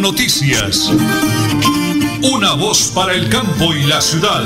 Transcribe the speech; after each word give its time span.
Noticias. 0.00 0.90
Una 2.22 2.54
voz 2.54 2.92
para 2.94 3.14
el 3.14 3.28
campo 3.28 3.74
y 3.74 3.86
la 3.86 4.00
ciudad. 4.00 4.44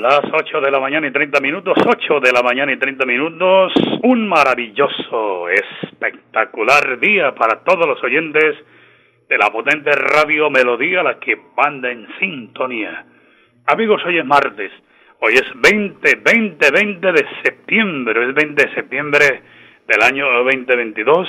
Las 0.00 0.22
8 0.32 0.60
de 0.60 0.70
la 0.70 0.80
mañana 0.80 1.06
y 1.06 1.12
30 1.12 1.40
minutos, 1.40 1.76
8 1.86 2.20
de 2.20 2.32
la 2.32 2.42
mañana 2.42 2.72
y 2.72 2.78
30 2.78 3.06
minutos, 3.06 3.72
un 4.02 4.28
maravilloso, 4.28 5.48
espectacular 5.48 6.98
día 6.98 7.34
para 7.34 7.60
todos 7.60 7.86
los 7.86 8.02
oyentes 8.02 8.56
de 9.28 9.38
la 9.38 9.50
potente 9.50 9.92
radio 9.92 10.50
Melodía, 10.50 11.02
la 11.02 11.18
que 11.20 11.36
manda 11.56 11.90
en 11.90 12.06
sintonía. 12.18 13.04
Amigos, 13.66 14.02
hoy 14.04 14.18
es 14.18 14.24
martes, 14.24 14.72
hoy 15.20 15.34
es 15.34 15.44
20, 15.54 16.16
20, 16.16 16.70
20 16.70 17.12
de 17.12 17.26
septiembre, 17.42 18.28
es 18.28 18.34
20 18.34 18.66
de 18.66 18.74
septiembre 18.74 19.42
del 19.86 20.02
año 20.02 20.26
2022. 20.44 21.28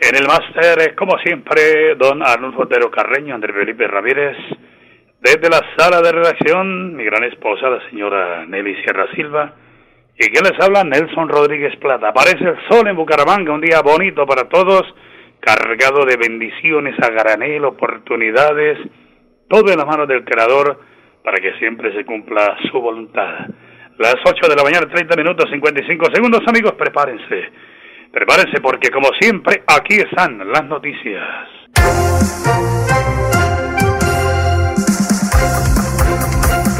En 0.00 0.16
el 0.16 0.26
máster, 0.26 0.94
como 0.94 1.18
siempre, 1.18 1.94
don 1.96 2.22
Arnulfo 2.22 2.62
Otero 2.62 2.90
Carreño, 2.90 3.34
Andrés 3.34 3.56
Felipe 3.56 3.86
Ramírez, 3.86 4.36
desde 5.20 5.48
la 5.48 5.62
sala 5.76 6.00
de 6.02 6.12
redacción, 6.12 6.94
mi 6.94 7.04
gran 7.04 7.24
esposa, 7.24 7.70
la 7.70 7.88
señora 7.88 8.44
Nelly 8.46 8.76
Sierra 8.82 9.06
Silva, 9.14 9.54
y 10.18 10.28
que 10.28 10.40
les 10.40 10.58
habla 10.60 10.84
Nelson 10.84 11.28
Rodríguez 11.28 11.76
Plata. 11.76 12.08
Aparece 12.08 12.44
el 12.44 12.68
sol 12.68 12.86
en 12.88 12.96
Bucaramanga, 12.96 13.52
un 13.52 13.60
día 13.60 13.80
bonito 13.82 14.26
para 14.26 14.48
todos, 14.48 14.82
cargado 15.40 16.04
de 16.04 16.16
bendiciones 16.16 16.94
a 17.02 17.10
granel, 17.10 17.64
oportunidades, 17.64 18.78
todo 19.48 19.70
en 19.70 19.78
las 19.78 19.86
manos 19.86 20.08
del 20.08 20.24
Creador 20.24 20.78
para 21.26 21.40
que 21.40 21.58
siempre 21.58 21.92
se 21.92 22.04
cumpla 22.04 22.56
su 22.70 22.80
voluntad. 22.80 23.48
Las 23.98 24.14
8 24.24 24.48
de 24.48 24.54
la 24.54 24.62
mañana, 24.62 24.86
30 24.86 25.16
minutos, 25.16 25.50
55 25.50 26.06
segundos, 26.14 26.40
amigos, 26.46 26.74
prepárense. 26.74 27.50
Prepárense 28.12 28.60
porque 28.60 28.90
como 28.90 29.08
siempre, 29.18 29.64
aquí 29.66 29.96
están 29.96 30.38
las 30.52 30.64
noticias. 30.66 31.26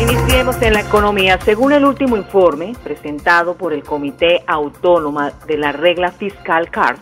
Iniciemos 0.01 0.63
en 0.63 0.75
la 0.75 0.81
economía. 0.81 1.39
Según 1.41 1.73
el 1.73 1.85
último 1.85 2.17
informe 2.17 2.75
presentado 2.85 3.59
por 3.59 3.73
el 3.73 3.83
Comité 3.83 4.45
Autónoma 4.47 5.33
de 5.49 5.59
la 5.59 5.73
Regla 5.73 6.13
Fiscal 6.13 6.71
CARD, 6.71 7.01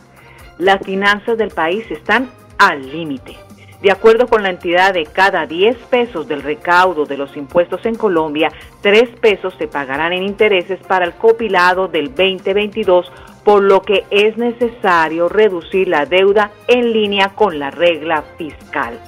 las 0.56 0.83
finanzas 0.83 1.37
del 1.37 1.50
país 1.50 1.84
están 1.91 2.31
al 2.56 2.91
límite. 2.91 3.44
De 3.85 3.91
acuerdo 3.91 4.29
con 4.29 4.43
la 4.43 4.49
entidad, 4.49 4.95
de 4.95 5.05
cada 5.05 5.45
10 5.45 5.77
pesos 5.91 6.27
del 6.27 6.43
recaudo 6.43 7.05
de 7.05 7.19
los 7.19 7.37
impuestos 7.37 7.85
en 7.85 7.97
Colombia, 7.97 8.51
3 8.81 9.11
pesos 9.21 9.55
se 9.59 9.69
pagarán 9.69 10.15
en 10.15 10.23
intereses 10.23 10.81
para 10.89 11.05
el 11.05 11.13
copilado 11.13 11.87
del 11.87 12.07
2022, 12.15 13.12
por 13.45 13.62
lo 13.62 13.83
que 13.83 14.05
es 14.09 14.39
necesario 14.39 15.29
reducir 15.29 15.89
la 15.89 16.07
deuda 16.07 16.51
en 16.67 16.95
línea 16.95 17.33
con 17.35 17.59
la 17.59 17.71
regla 17.71 18.25
fiscal. 18.39 18.99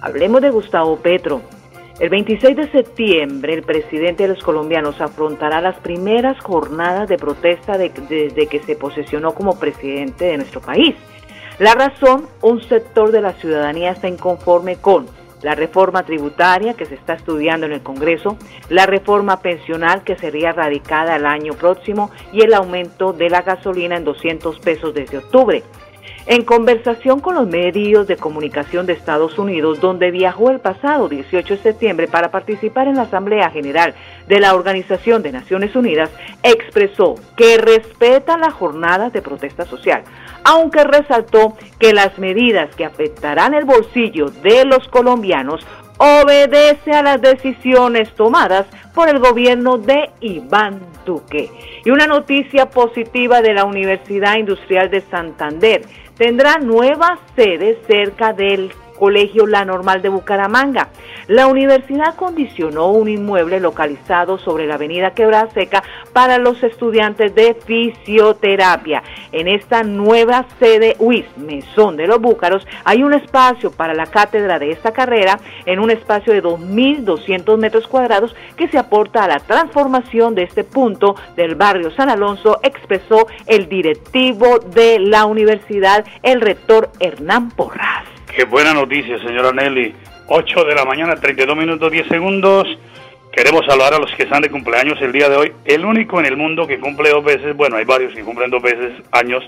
Hablemos 0.00 0.40
de 0.40 0.52
Gustavo 0.52 0.96
Petro. 0.96 1.42
El 2.00 2.08
26 2.08 2.56
de 2.56 2.72
septiembre, 2.72 3.52
el 3.52 3.62
presidente 3.62 4.22
de 4.22 4.30
los 4.30 4.42
colombianos 4.42 5.02
afrontará 5.02 5.60
las 5.60 5.76
primeras 5.80 6.40
jornadas 6.42 7.10
de 7.10 7.18
protesta 7.18 7.76
desde 7.76 8.46
que 8.46 8.60
se 8.60 8.74
posesionó 8.74 9.34
como 9.34 9.58
presidente 9.58 10.24
de 10.24 10.38
nuestro 10.38 10.62
país. 10.62 10.94
La 11.58 11.74
razón, 11.74 12.28
un 12.40 12.62
sector 12.62 13.10
de 13.10 13.20
la 13.20 13.32
ciudadanía 13.32 13.90
está 13.90 14.06
inconforme 14.06 14.76
con 14.76 15.06
la 15.42 15.56
reforma 15.56 16.04
tributaria 16.04 16.74
que 16.74 16.86
se 16.86 16.94
está 16.94 17.14
estudiando 17.14 17.66
en 17.66 17.72
el 17.72 17.82
Congreso, 17.82 18.36
la 18.68 18.86
reforma 18.86 19.40
pensional 19.40 20.04
que 20.04 20.16
sería 20.16 20.52
radicada 20.52 21.16
el 21.16 21.26
año 21.26 21.54
próximo 21.54 22.12
y 22.32 22.42
el 22.42 22.54
aumento 22.54 23.12
de 23.12 23.28
la 23.28 23.42
gasolina 23.42 23.96
en 23.96 24.04
200 24.04 24.60
pesos 24.60 24.94
desde 24.94 25.18
octubre. 25.18 25.64
En 26.26 26.44
conversación 26.44 27.20
con 27.20 27.36
los 27.36 27.48
medios 27.48 28.06
de 28.06 28.18
comunicación 28.18 28.84
de 28.84 28.92
Estados 28.92 29.38
Unidos, 29.38 29.80
donde 29.80 30.10
viajó 30.10 30.50
el 30.50 30.60
pasado 30.60 31.08
18 31.08 31.56
de 31.56 31.62
septiembre 31.62 32.06
para 32.06 32.30
participar 32.30 32.86
en 32.86 32.96
la 32.96 33.02
Asamblea 33.02 33.50
General 33.50 33.94
de 34.26 34.38
la 34.38 34.54
Organización 34.54 35.22
de 35.22 35.32
Naciones 35.32 35.74
Unidas, 35.74 36.10
expresó 36.42 37.14
que 37.34 37.56
respeta 37.56 38.36
las 38.36 38.52
jornadas 38.52 39.10
de 39.14 39.22
protesta 39.22 39.64
social, 39.64 40.04
aunque 40.48 40.82
resaltó 40.82 41.58
que 41.78 41.92
las 41.92 42.18
medidas 42.18 42.74
que 42.74 42.86
afectarán 42.86 43.52
el 43.52 43.66
bolsillo 43.66 44.30
de 44.30 44.64
los 44.64 44.88
colombianos 44.88 45.60
obedece 45.98 46.92
a 46.92 47.02
las 47.02 47.20
decisiones 47.20 48.10
tomadas 48.14 48.66
por 48.94 49.10
el 49.10 49.18
gobierno 49.18 49.76
de 49.76 50.08
Iván 50.20 50.80
Duque. 51.04 51.50
Y 51.84 51.90
una 51.90 52.06
noticia 52.06 52.70
positiva 52.70 53.42
de 53.42 53.52
la 53.52 53.66
Universidad 53.66 54.36
Industrial 54.38 54.88
de 54.88 55.02
Santander 55.02 55.82
tendrá 56.16 56.56
nueva 56.56 57.18
sede 57.36 57.78
cerca 57.86 58.32
del 58.32 58.72
Colegio 58.98 59.46
La 59.46 59.64
Normal 59.64 60.02
de 60.02 60.08
Bucaramanga. 60.08 60.88
La 61.28 61.46
universidad 61.46 62.16
condicionó 62.16 62.90
un 62.90 63.08
inmueble 63.08 63.60
localizado 63.60 64.38
sobre 64.38 64.66
la 64.66 64.74
avenida 64.74 65.12
Quebrada 65.12 65.50
Seca 65.50 65.82
para 66.12 66.38
los 66.38 66.62
estudiantes 66.62 67.34
de 67.34 67.54
fisioterapia. 67.54 69.02
En 69.32 69.46
esta 69.48 69.82
nueva 69.82 70.46
sede 70.58 70.96
UIS, 70.98 71.26
Mesón 71.36 71.96
de 71.96 72.06
los 72.06 72.20
Búcaros, 72.20 72.66
hay 72.84 73.02
un 73.02 73.14
espacio 73.14 73.70
para 73.70 73.94
la 73.94 74.06
cátedra 74.06 74.58
de 74.58 74.70
esta 74.70 74.92
carrera 74.92 75.38
en 75.66 75.78
un 75.78 75.90
espacio 75.90 76.32
de 76.32 76.42
2.200 76.42 77.56
metros 77.58 77.86
cuadrados 77.86 78.34
que 78.56 78.68
se 78.68 78.78
aporta 78.78 79.24
a 79.24 79.28
la 79.28 79.40
transformación 79.40 80.34
de 80.34 80.44
este 80.44 80.64
punto 80.64 81.14
del 81.36 81.54
barrio 81.54 81.90
San 81.90 82.08
Alonso, 82.08 82.58
expresó 82.62 83.26
el 83.46 83.68
directivo 83.68 84.58
de 84.58 84.98
la 84.98 85.26
universidad, 85.26 86.04
el 86.22 86.40
rector 86.40 86.90
Hernán 87.00 87.50
Porras. 87.50 88.17
Qué 88.38 88.44
buena 88.44 88.72
noticia, 88.72 89.18
señora 89.18 89.50
Nelly. 89.50 89.92
8 90.28 90.64
de 90.64 90.72
la 90.76 90.84
mañana, 90.84 91.16
32 91.16 91.56
minutos 91.56 91.90
10 91.90 92.06
segundos. 92.06 92.68
Queremos 93.32 93.66
saludar 93.66 93.94
a 93.94 93.98
los 93.98 94.14
que 94.14 94.22
están 94.22 94.42
de 94.42 94.48
cumpleaños 94.48 94.96
el 95.02 95.10
día 95.10 95.28
de 95.28 95.36
hoy. 95.36 95.52
El 95.64 95.84
único 95.84 96.20
en 96.20 96.26
el 96.26 96.36
mundo 96.36 96.64
que 96.64 96.78
cumple 96.78 97.10
dos 97.10 97.24
veces, 97.24 97.56
bueno, 97.56 97.74
hay 97.74 97.84
varios 97.84 98.14
que 98.14 98.22
cumplen 98.22 98.48
dos 98.48 98.62
veces 98.62 98.92
años, 99.10 99.44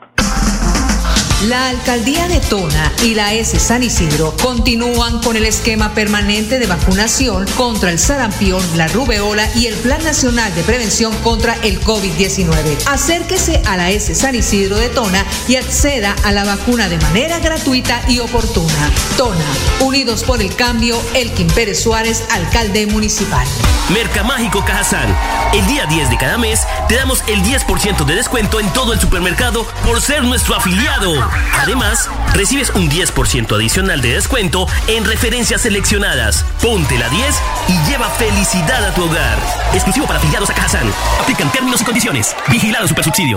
La 1.46 1.68
alcaldía 1.68 2.26
de 2.26 2.40
Tona 2.40 2.92
y 3.04 3.14
la 3.14 3.32
S 3.32 3.60
San 3.60 3.84
Isidro 3.84 4.34
continúan 4.42 5.22
con 5.22 5.36
el 5.36 5.46
esquema 5.46 5.94
permanente 5.94 6.58
de 6.58 6.66
vacunación 6.66 7.46
contra 7.56 7.92
el 7.92 8.00
sarampión, 8.00 8.60
la 8.76 8.88
rubeola 8.88 9.48
y 9.54 9.66
el 9.66 9.76
Plan 9.76 10.02
Nacional 10.02 10.52
de 10.56 10.64
Prevención 10.64 11.14
contra 11.18 11.54
el 11.62 11.80
COVID-19. 11.80 12.78
Acérquese 12.86 13.62
a 13.66 13.76
la 13.76 13.90
S 13.90 14.16
San 14.16 14.34
Isidro 14.34 14.78
de 14.78 14.88
Tona 14.88 15.24
y 15.46 15.54
acceda 15.54 16.16
a 16.24 16.32
la 16.32 16.42
vacuna 16.42 16.88
de 16.88 16.98
manera 16.98 17.38
gratuita 17.38 18.02
y 18.08 18.18
oportuna. 18.18 18.90
Tona, 19.16 19.38
unidos 19.78 20.24
por 20.24 20.42
el 20.42 20.52
cambio, 20.56 21.00
Elkin 21.14 21.46
Pérez 21.46 21.80
Suárez, 21.80 22.24
alcalde 22.32 22.88
municipal. 22.88 23.46
Mercamágico 23.94 24.64
Cajazán. 24.64 25.16
El 25.54 25.64
día 25.68 25.86
10 25.86 26.10
de 26.10 26.18
cada 26.18 26.36
mes 26.36 26.66
te 26.88 26.96
damos 26.96 27.22
el 27.28 27.42
10% 27.44 28.04
de 28.04 28.16
descuento 28.16 28.58
en 28.58 28.70
todo 28.72 28.92
el 28.92 29.00
supermercado 29.00 29.64
por 29.84 30.02
ser 30.02 30.24
nuestro 30.24 30.56
afiliado. 30.56 31.27
Además, 31.58 32.08
recibes 32.34 32.70
un 32.70 32.90
10% 32.90 33.54
adicional 33.54 34.00
de 34.00 34.14
descuento 34.14 34.66
en 34.86 35.04
referencias 35.04 35.62
seleccionadas. 35.62 36.44
Ponte 36.62 36.98
la 36.98 37.08
10 37.08 37.34
y 37.68 37.90
lleva 37.90 38.08
felicidad 38.10 38.84
a 38.84 38.94
tu 38.94 39.04
hogar. 39.04 39.38
Exclusivo 39.72 40.06
para 40.06 40.18
afiliados 40.18 40.50
a 40.50 40.54
Cajazán. 40.54 40.90
Aplican 41.20 41.50
términos 41.52 41.80
y 41.80 41.84
condiciones. 41.84 42.34
Vigilado 42.48 42.86
Supersubsidio. 42.86 43.36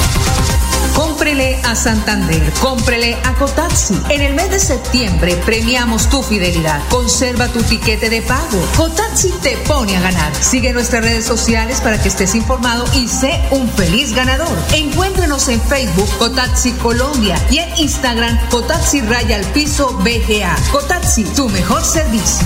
Cómprele 0.96 1.60
a 1.64 1.76
Santander, 1.76 2.52
cómprele 2.60 3.18
a 3.24 3.34
Cotaxi. 3.36 3.96
En 4.10 4.22
el 4.22 4.34
mes 4.34 4.50
de 4.50 4.60
septiembre 4.60 5.36
premiamos 5.46 6.10
tu 6.10 6.22
fidelidad. 6.22 6.82
Conserva 6.90 7.48
tu 7.48 7.64
tiquete 7.64 8.10
de 8.10 8.22
pago. 8.22 8.62
Cotaxi 8.76 9.32
te 9.42 9.58
pone 9.68 9.96
a 9.96 10.02
ganar. 10.02 10.36
Sigue 10.36 10.74
nuestras 10.74 11.04
redes 11.04 11.26
sociales 11.26 11.80
para 11.82 12.02
que 12.02 12.10
estés 12.10 12.36
informado 12.36 12.86
y 12.94 13.08
sé 13.08 13.40
un 13.52 13.70
feliz 13.70 14.14
ganador. 14.14 14.58
Encuéntrenos 14.74 15.48
en 15.48 15.62
Facebook 15.62 16.10
Cotaxi 16.18 16.74
Colombia 16.74 17.36
y 17.50 17.60
en 17.60 17.70
Instagram 17.82 18.38
Cotaxi 18.50 19.02
Raya 19.02 19.38
al 19.38 19.46
Piso 19.54 19.98
BGA. 20.04 20.56
Cotaxi, 20.72 21.24
tu 21.24 21.50
mejor 21.50 21.84
servicio. 21.84 22.46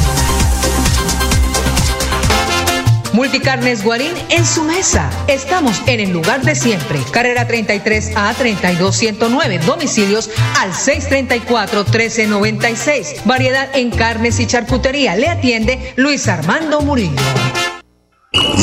Multicarnes 3.11 3.83
Guarín 3.83 4.13
en 4.29 4.45
su 4.45 4.63
mesa. 4.63 5.09
Estamos 5.27 5.81
en 5.87 5.99
el 5.99 6.11
lugar 6.11 6.41
de 6.43 6.55
siempre. 6.55 6.99
Carrera 7.11 7.45
33 7.47 8.15
a 8.15 8.33
32109. 8.33 9.59
Domicilios 9.59 10.29
al 10.57 10.73
634 10.73 11.83
1396. 11.83 13.15
Variedad 13.25 13.67
en 13.75 13.91
carnes 13.91 14.39
y 14.39 14.47
charcutería. 14.47 15.17
Le 15.17 15.27
atiende 15.27 15.93
Luis 15.97 16.29
Armando 16.29 16.79
Murillo. 16.79 17.21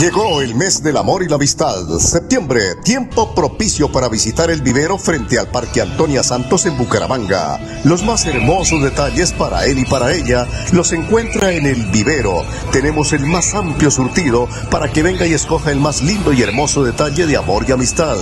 Llegó 0.01 0.43
el 0.43 0.55
mes 0.55 0.83
del 0.83 0.97
amor 0.97 1.23
y 1.23 1.29
la 1.29 1.37
amistad. 1.37 1.87
Septiembre, 1.99 2.75
tiempo 2.83 3.35
propicio 3.35 3.93
para 3.93 4.09
visitar 4.09 4.51
el 4.51 4.61
vivero 4.61 4.99
frente 4.99 5.39
al 5.39 5.49
Parque 5.49 5.81
Antonia 5.81 6.23
Santos 6.23 6.67
en 6.67 6.77
Bucaramanga. 6.77 7.61
Los 7.85 8.03
más 8.03 8.27
hermosos 8.27 8.83
detalles 8.83 9.33
para 9.33 9.65
él 9.67 9.79
y 9.79 9.85
para 9.85 10.13
ella 10.13 10.47
los 10.73 10.93
encuentra 10.93 11.53
en 11.53 11.67
el 11.67 11.87
vivero. 11.91 12.43
Tenemos 12.73 13.13
el 13.13 13.27
más 13.27 13.55
amplio 13.55 13.91
surtido 13.91 14.49
para 14.71 14.91
que 14.91 15.03
venga 15.03 15.27
y 15.27 15.35
escoja 15.35 15.71
el 15.71 15.81
más 15.81 16.03
lindo 16.03 16.33
y 16.33 16.43
hermoso 16.43 16.83
detalle 16.83 17.27
de 17.27 17.37
amor 17.37 17.65
y 17.69 17.73
amistad. 17.73 18.17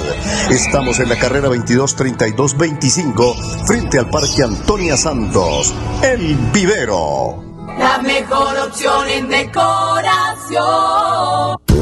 Estamos 0.51 0.99
en 1.01 1.09
la 1.09 1.19
carrera 1.19 1.49
223225 1.49 3.35
frente 3.67 3.99
al 3.99 4.11
Parque 4.11 4.43
Antonia 4.43 4.97
Santos. 4.97 5.75
El 6.03 6.37
vivero. 6.53 7.50
La 7.81 7.99
mejor 8.03 8.59
opción 8.59 9.09
en 9.09 9.29
decoración. 9.31 10.61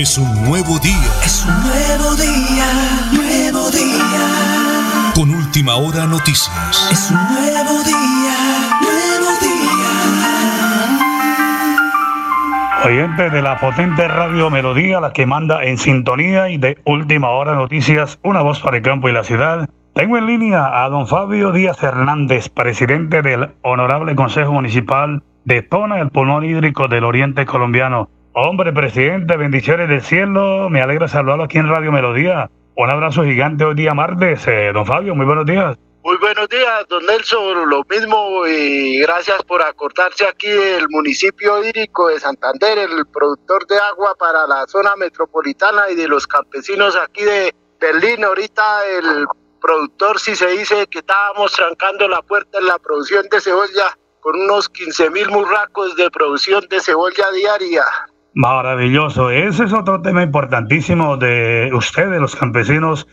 Es 0.00 0.16
un 0.16 0.32
nuevo 0.46 0.78
día. 0.78 1.12
Es 1.22 1.44
un 1.46 1.52
nuevo 1.60 2.16
día, 2.16 2.64
nuevo 3.12 3.70
día. 3.70 5.12
Con 5.14 5.28
última 5.28 5.76
hora 5.76 6.06
noticias. 6.06 6.88
Es 6.90 7.10
un 7.10 7.18
nuevo 7.18 7.82
día, 7.84 8.34
nuevo 8.80 9.30
día. 9.42 9.90
Oyentes 12.82 13.30
de 13.30 13.42
la 13.42 13.58
potente 13.60 14.08
radio 14.08 14.48
Melodía, 14.48 15.00
la 15.00 15.12
que 15.12 15.26
manda 15.26 15.62
en 15.64 15.76
sintonía 15.76 16.48
y 16.48 16.56
de 16.56 16.78
última 16.86 17.28
hora 17.28 17.54
noticias, 17.54 18.18
una 18.22 18.40
voz 18.40 18.60
para 18.60 18.78
el 18.78 18.82
campo 18.82 19.10
y 19.10 19.12
la 19.12 19.22
ciudad. 19.22 19.68
Tengo 19.92 20.16
en 20.16 20.24
línea 20.24 20.82
a 20.82 20.88
don 20.88 21.08
Fabio 21.08 21.52
Díaz 21.52 21.82
Hernández, 21.82 22.48
presidente 22.48 23.20
del 23.20 23.50
Honorable 23.60 24.14
Consejo 24.14 24.54
Municipal 24.54 25.22
de 25.44 25.60
Tona, 25.60 26.00
el 26.00 26.08
pulmón 26.08 26.46
hídrico 26.46 26.88
del 26.88 27.04
Oriente 27.04 27.44
Colombiano. 27.44 28.08
Hombre, 28.32 28.72
presidente, 28.72 29.36
bendiciones 29.36 29.88
del 29.88 30.02
cielo. 30.02 30.70
Me 30.70 30.80
alegra 30.80 31.08
saludarlo 31.08 31.44
aquí 31.44 31.58
en 31.58 31.68
Radio 31.68 31.90
Melodía. 31.90 32.48
Un 32.76 32.88
abrazo 32.88 33.24
gigante 33.24 33.64
hoy 33.64 33.74
día 33.74 33.92
martes. 33.92 34.46
Eh, 34.46 34.70
don 34.72 34.86
Fabio, 34.86 35.16
muy 35.16 35.26
buenos 35.26 35.46
días. 35.46 35.76
Muy 36.04 36.16
buenos 36.16 36.48
días, 36.48 36.86
don 36.88 37.04
Nelson. 37.06 37.68
Lo 37.68 37.82
mismo 37.90 38.46
y 38.46 39.00
gracias 39.00 39.42
por 39.42 39.60
acordarse 39.62 40.28
aquí 40.28 40.48
del 40.48 40.88
municipio 40.90 41.62
hídrico 41.64 42.06
de 42.06 42.20
Santander, 42.20 42.78
el 42.78 43.04
productor 43.06 43.66
de 43.66 43.76
agua 43.78 44.14
para 44.16 44.46
la 44.46 44.64
zona 44.68 44.94
metropolitana 44.94 45.90
y 45.90 45.96
de 45.96 46.06
los 46.06 46.24
campesinos 46.28 46.94
aquí 46.94 47.24
de 47.24 47.52
Berlín. 47.80 48.22
Ahorita 48.22 48.86
el 48.96 49.26
productor, 49.60 50.20
si 50.20 50.36
se 50.36 50.46
dice 50.52 50.86
que 50.86 51.00
estábamos 51.00 51.52
trancando 51.52 52.06
la 52.06 52.22
puerta 52.22 52.58
en 52.58 52.66
la 52.66 52.78
producción 52.78 53.26
de 53.28 53.40
cebolla 53.40 53.98
con 54.20 54.40
unos 54.40 54.68
15 54.68 55.10
mil 55.10 55.28
murracos 55.30 55.96
de 55.96 56.10
producción 56.12 56.64
de 56.70 56.80
cebolla 56.80 57.30
diaria. 57.32 57.84
Maravilloso. 58.34 59.30
Ese 59.30 59.64
es 59.64 59.72
otro 59.72 60.02
tema 60.02 60.22
importantísimo 60.22 61.16
de 61.16 61.70
ustedes, 61.74 62.20
los 62.20 62.36
campesinos, 62.36 63.08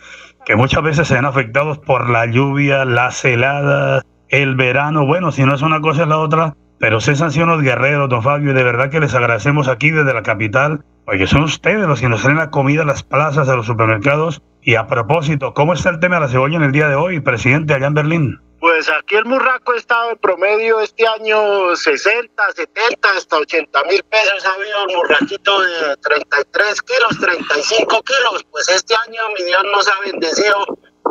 que 0.45 0.55
muchas 0.55 0.83
veces 0.83 1.07
se 1.07 1.15
ven 1.15 1.25
afectados 1.25 1.79
por 1.79 2.09
la 2.09 2.25
lluvia, 2.27 2.85
las 2.85 3.25
heladas, 3.25 4.03
el 4.29 4.55
verano. 4.55 5.05
Bueno, 5.05 5.31
si 5.31 5.43
no 5.43 5.55
es 5.55 5.61
una 5.61 5.81
cosa 5.81 6.03
es 6.03 6.07
la 6.07 6.19
otra, 6.19 6.55
pero 6.79 7.01
cesan 7.01 7.31
son 7.31 7.49
los 7.49 7.61
guerreros, 7.61 8.09
don 8.09 8.23
Fabio, 8.23 8.51
y 8.51 8.53
de 8.53 8.63
verdad 8.63 8.89
que 8.89 8.99
les 8.99 9.13
agradecemos 9.15 9.67
aquí 9.67 9.91
desde 9.91 10.13
la 10.13 10.23
capital, 10.23 10.83
porque 11.05 11.27
son 11.27 11.43
ustedes 11.43 11.87
los 11.87 12.01
que 12.01 12.09
nos 12.09 12.21
traen 12.21 12.37
la 12.37 12.51
comida 12.51 12.83
a 12.83 12.85
las 12.85 13.03
plazas, 13.03 13.49
a 13.49 13.55
los 13.55 13.65
supermercados. 13.65 14.41
Y 14.61 14.75
a 14.75 14.85
propósito, 14.87 15.53
¿cómo 15.53 15.73
está 15.73 15.89
el 15.89 15.99
tema 15.99 16.15
de 16.15 16.21
la 16.21 16.27
cebolla 16.27 16.57
en 16.57 16.63
el 16.63 16.73
día 16.73 16.89
de 16.89 16.95
hoy, 16.95 17.21
presidente, 17.21 17.73
allá 17.73 17.87
en 17.87 17.93
Berlín? 17.93 18.41
Pues 18.59 18.89
aquí 18.89 19.15
el 19.15 19.25
murraco 19.25 19.73
estaba 19.75 20.11
en 20.11 20.17
promedio 20.17 20.79
este 20.81 21.07
año 21.07 21.75
60, 21.75 22.43
70, 22.55 23.09
hasta 23.15 23.37
80 23.37 23.83
mil 23.83 24.03
pesos. 24.03 24.45
Ha 24.45 24.53
habido 24.53 24.85
un 24.87 24.95
murraquito 24.95 25.61
de 25.61 25.95
33 25.97 26.81
kilos, 26.81 27.19
35 27.21 28.03
kilos. 28.03 28.45
Pues 28.51 28.67
este 28.69 28.95
año 29.07 29.21
mi 29.37 29.45
Dios 29.45 29.63
nos 29.71 29.87
ha 29.87 30.01
bendecido 30.01 30.65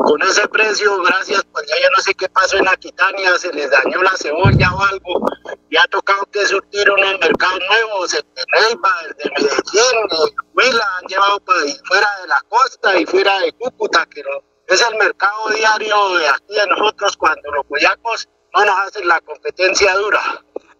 con 0.06 0.22
ese 0.22 0.46
precio. 0.48 1.02
Gracias, 1.02 1.44
pues 1.52 1.66
ya, 1.66 1.74
no 1.96 2.02
sé 2.02 2.14
qué 2.14 2.28
pasó 2.28 2.56
en 2.56 2.68
Aquitania, 2.68 3.36
se 3.38 3.52
les 3.52 3.70
dañó 3.70 4.02
la 4.02 4.12
cebolla 4.16 4.72
o 4.74 4.82
algo. 4.82 5.26
Y 5.68 5.76
ha 5.76 5.86
tocado 5.88 6.24
que 6.32 6.46
surtir 6.46 6.88
unos 6.90 7.20
mercados 7.20 7.60
nuevos, 7.68 8.14
el 8.14 8.24
de 8.34 8.44
Neiva, 8.52 8.90
el 9.04 9.16
de 9.16 9.30
Medellín, 9.30 9.96
el 10.02 10.08
de 10.08 10.16
Huila, 10.54 10.84
han 10.98 11.06
llevado 11.08 11.40
para 11.40 11.60
fuera 11.84 12.08
de 12.22 12.28
la 12.28 12.40
costa 12.48 12.98
y 12.98 13.06
fuera 13.06 13.38
de 13.40 13.52
Cúcuta, 13.52 14.06
que 14.06 14.22
es 14.68 14.86
el 14.88 14.96
mercado 14.96 15.48
diario 15.54 16.18
de 16.18 16.28
aquí 16.28 16.54
de 16.54 16.66
nosotros 16.68 17.16
cuando 17.16 17.50
los 17.52 17.66
boyacos 17.68 18.28
no 18.54 18.64
nos 18.64 18.78
hacen 18.78 19.08
la 19.08 19.20
competencia 19.20 19.94
dura. 19.94 20.20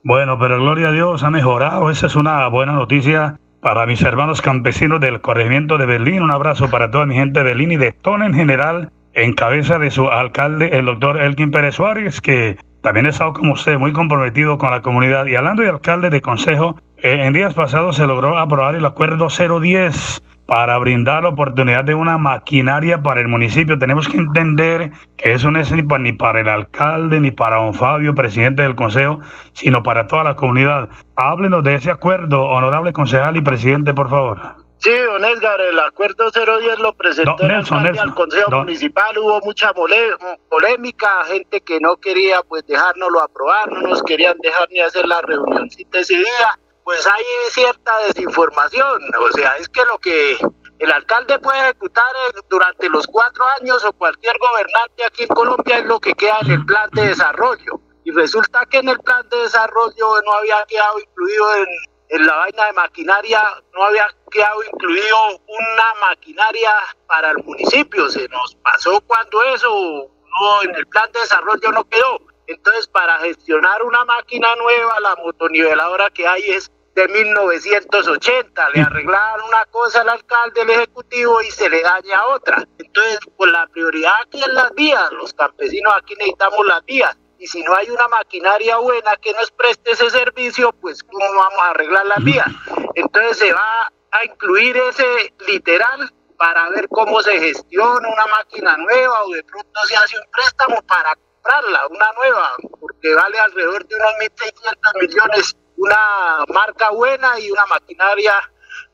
Bueno, 0.04 0.38
pero 0.38 0.58
gloria 0.60 0.88
a 0.88 0.92
Dios 0.92 1.24
ha 1.24 1.30
mejorado. 1.30 1.90
Esa 1.90 2.06
es 2.06 2.14
una 2.14 2.46
buena 2.48 2.72
noticia 2.72 3.40
para 3.60 3.86
mis 3.86 4.00
hermanos 4.02 4.40
campesinos 4.40 5.00
del 5.00 5.20
corregimiento 5.20 5.76
de 5.78 5.86
Berlín. 5.86 6.22
Un 6.22 6.30
abrazo 6.30 6.70
para 6.70 6.90
toda 6.90 7.06
mi 7.06 7.16
gente 7.16 7.40
de 7.40 7.44
Berlín 7.44 7.72
y 7.72 7.76
de 7.76 7.90
Tona 7.90 8.26
en 8.26 8.34
general, 8.34 8.92
en 9.16 9.32
cabeza 9.32 9.78
de 9.78 9.90
su 9.90 10.08
alcalde, 10.08 10.68
el 10.76 10.84
doctor 10.84 11.20
Elkin 11.20 11.50
Pérez 11.50 11.74
Suárez, 11.74 12.20
que 12.20 12.58
también 12.82 13.06
he 13.06 13.08
estado 13.08 13.32
como 13.32 13.54
usted, 13.54 13.78
muy 13.78 13.92
comprometido 13.92 14.58
con 14.58 14.70
la 14.70 14.82
comunidad. 14.82 15.24
Y 15.26 15.34
hablando 15.34 15.62
de 15.62 15.70
alcalde 15.70 16.10
de 16.10 16.20
consejo, 16.20 16.76
eh, 16.98 17.24
en 17.24 17.32
días 17.32 17.54
pasados 17.54 17.96
se 17.96 18.06
logró 18.06 18.36
aprobar 18.36 18.74
el 18.74 18.84
acuerdo 18.84 19.28
010 19.28 20.22
para 20.44 20.76
brindar 20.76 21.22
la 21.22 21.30
oportunidad 21.30 21.82
de 21.82 21.94
una 21.94 22.18
maquinaria 22.18 23.02
para 23.02 23.22
el 23.22 23.28
municipio. 23.28 23.78
Tenemos 23.78 24.06
que 24.06 24.18
entender 24.18 24.92
que 25.16 25.32
eso 25.32 25.50
no 25.50 25.60
es 25.60 25.72
ni 25.72 26.12
para 26.12 26.40
el 26.40 26.48
alcalde, 26.50 27.18
ni 27.18 27.30
para 27.30 27.56
don 27.56 27.72
Fabio, 27.72 28.14
presidente 28.14 28.62
del 28.62 28.74
consejo, 28.74 29.20
sino 29.54 29.82
para 29.82 30.06
toda 30.06 30.24
la 30.24 30.36
comunidad. 30.36 30.90
Háblenos 31.16 31.64
de 31.64 31.76
ese 31.76 31.90
acuerdo, 31.90 32.44
honorable 32.44 32.92
concejal 32.92 33.38
y 33.38 33.40
presidente, 33.40 33.94
por 33.94 34.10
favor. 34.10 34.65
Sí, 34.78 34.92
don 34.92 35.24
Edgar, 35.24 35.60
el 35.60 35.78
acuerdo 35.80 36.30
010 36.30 36.78
lo 36.78 36.92
presentó 36.92 37.44
el 37.44 37.50
alcalde 37.50 37.98
al 37.98 38.14
Consejo 38.14 38.50
Municipal, 38.50 39.18
hubo 39.18 39.40
mucha 39.40 39.72
polémica, 39.72 41.24
gente 41.24 41.60
que 41.62 41.80
no 41.80 41.96
quería 41.96 42.42
pues 42.42 42.66
dejárnoslo 42.66 43.20
aprobar, 43.20 43.72
no 43.72 43.80
nos 43.82 44.02
querían 44.02 44.36
dejar 44.38 44.68
ni 44.70 44.80
hacer 44.80 45.06
la 45.06 45.20
reunión 45.22 45.68
ese 45.92 46.14
día 46.14 46.58
pues 46.86 47.04
hay 47.04 47.24
cierta 47.50 47.90
desinformación. 48.06 49.02
O 49.20 49.32
sea, 49.32 49.56
es 49.56 49.68
que 49.68 49.84
lo 49.86 49.98
que 49.98 50.38
el 50.78 50.92
alcalde 50.92 51.36
puede 51.40 51.58
ejecutar 51.58 52.04
durante 52.48 52.88
los 52.88 53.08
cuatro 53.08 53.44
años 53.60 53.84
o 53.84 53.92
cualquier 53.92 54.36
gobernante 54.38 55.04
aquí 55.04 55.24
en 55.24 55.28
Colombia 55.30 55.78
es 55.78 55.84
lo 55.86 55.98
que 55.98 56.12
queda 56.14 56.38
en 56.42 56.52
el 56.52 56.64
plan 56.64 56.88
de 56.92 57.08
desarrollo. 57.08 57.80
Y 58.04 58.12
resulta 58.12 58.64
que 58.66 58.78
en 58.78 58.90
el 58.90 59.00
plan 59.00 59.28
de 59.28 59.36
desarrollo 59.36 60.22
no 60.24 60.32
había 60.34 60.64
quedado 60.68 61.00
incluido 61.00 61.56
en, 61.56 61.66
en 62.08 62.26
la 62.26 62.36
vaina 62.36 62.66
de 62.66 62.72
maquinaria, 62.72 63.42
no 63.74 63.84
había 63.84 64.08
quedado 64.30 64.62
incluido 64.64 65.16
una 65.46 65.94
maquinaria 66.08 66.72
para 67.06 67.30
el 67.30 67.38
municipio. 67.38 68.08
Se 68.08 68.28
nos 68.28 68.54
pasó 68.56 69.00
cuando 69.02 69.42
eso 69.54 70.10
no, 70.40 70.62
en 70.62 70.74
el 70.74 70.86
plan 70.86 71.10
de 71.12 71.20
desarrollo 71.20 71.72
no 71.72 71.84
quedó. 71.84 72.20
Entonces, 72.46 72.86
para 72.86 73.18
gestionar 73.18 73.82
una 73.82 74.04
máquina 74.04 74.54
nueva, 74.56 75.00
la 75.00 75.16
motoniveladora 75.16 76.10
que 76.10 76.26
hay 76.26 76.42
es 76.50 76.70
de 76.94 77.08
1980. 77.08 78.70
Le 78.70 78.80
arreglaban 78.82 79.40
una 79.42 79.64
cosa 79.66 80.02
al 80.02 80.08
alcalde, 80.08 80.62
el 80.62 80.70
ejecutivo 80.70 81.42
y 81.42 81.50
se 81.50 81.68
le 81.68 81.82
daña 81.82 82.24
otra. 82.26 82.64
Entonces, 82.78 83.18
pues 83.36 83.50
la 83.50 83.66
prioridad 83.66 84.12
aquí 84.24 84.40
es 84.40 84.48
las 84.48 84.72
vías. 84.74 85.10
Los 85.12 85.32
campesinos 85.34 85.92
aquí 85.96 86.14
necesitamos 86.14 86.66
las 86.66 86.84
vías. 86.84 87.16
Si 87.46 87.62
no 87.62 87.74
hay 87.74 87.90
una 87.90 88.08
maquinaria 88.08 88.78
buena 88.78 89.16
que 89.16 89.32
nos 89.32 89.50
preste 89.50 89.92
ese 89.92 90.10
servicio, 90.10 90.72
pues 90.72 91.02
¿cómo 91.02 91.24
vamos 91.24 91.60
a 91.60 91.70
arreglar 91.70 92.06
las 92.06 92.22
vías? 92.24 92.48
Entonces 92.94 93.38
se 93.38 93.52
va 93.52 93.86
a 94.10 94.24
incluir 94.24 94.76
ese 94.76 95.34
literal 95.46 96.12
para 96.36 96.68
ver 96.70 96.88
cómo 96.88 97.20
se 97.22 97.38
gestiona 97.38 98.08
una 98.08 98.26
máquina 98.26 98.76
nueva 98.76 99.24
o 99.24 99.30
de 99.30 99.42
pronto 99.44 99.80
se 99.86 99.96
hace 99.96 100.18
un 100.18 100.30
préstamo 100.30 100.82
para 100.82 101.14
comprarla, 101.14 101.86
una 101.88 102.12
nueva, 102.12 102.52
porque 102.80 103.14
vale 103.14 103.38
alrededor 103.38 103.86
de 103.86 103.96
unos 103.96 104.12
1.600 104.20 105.00
millones 105.00 105.56
una 105.76 106.44
marca 106.48 106.90
buena 106.90 107.38
y 107.38 107.50
una 107.50 107.66
maquinaria 107.66 108.34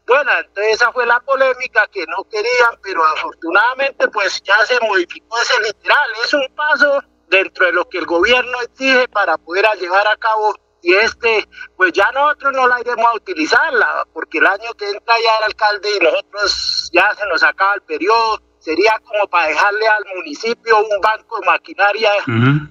buena. 0.07 0.41
Entonces 0.41 0.75
esa 0.75 0.93
fue 0.93 1.07
la 1.07 1.21
polémica 1.21 1.87
que 1.89 2.05
no 2.07 2.25
querían, 2.25 2.79
pero 2.83 3.05
afortunadamente 3.05 4.09
pues 4.09 4.43
ya 4.43 4.65
se 4.67 4.79
modificó 4.81 5.41
ese 5.41 5.61
literal. 5.63 6.11
Es 6.25 6.35
un 6.35 6.47
paso 6.55 7.03
dentro 7.33 7.67
de 7.67 7.73
lo 7.73 7.89
que 7.89 7.99
el 7.99 8.07
gobierno 8.07 8.53
exige 8.63 9.09
para 9.09 9.39
poder 9.39 9.65
llevar 9.81 10.07
a 10.07 10.17
cabo 10.17 10.55
y 10.83 10.93
este, 10.95 11.49
pues 11.77 11.93
ya 11.93 12.11
nosotros 12.13 12.53
no 12.55 12.67
la 12.67 12.81
iremos 12.81 13.07
a 13.07 13.17
utilizarla, 13.17 14.07
porque 14.13 14.39
el 14.39 14.47
año 14.47 14.75
que 14.77 14.91
entra 14.91 15.15
ya 15.25 15.39
el 15.39 15.45
alcalde 15.45 15.89
y 15.97 16.05
nosotros 16.05 16.91
ya 16.93 17.15
se 17.15 17.27
nos 17.27 17.43
acaba 17.43 17.75
el 17.75 17.83
periodo, 17.83 18.41
sería 18.59 18.93
como 19.05 19.27
para 19.29 19.49
dejarle 19.49 19.87
al 19.87 20.05
municipio 20.17 20.79
un 20.79 21.01
banco 21.01 21.41
de 21.41 21.47
maquinaria 21.47 22.11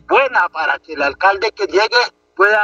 buena 0.08 0.48
para 0.50 0.78
que 0.80 0.94
el 0.94 1.02
alcalde 1.02 1.52
que 1.56 1.68
llegue 1.68 2.02
pueda 2.36 2.60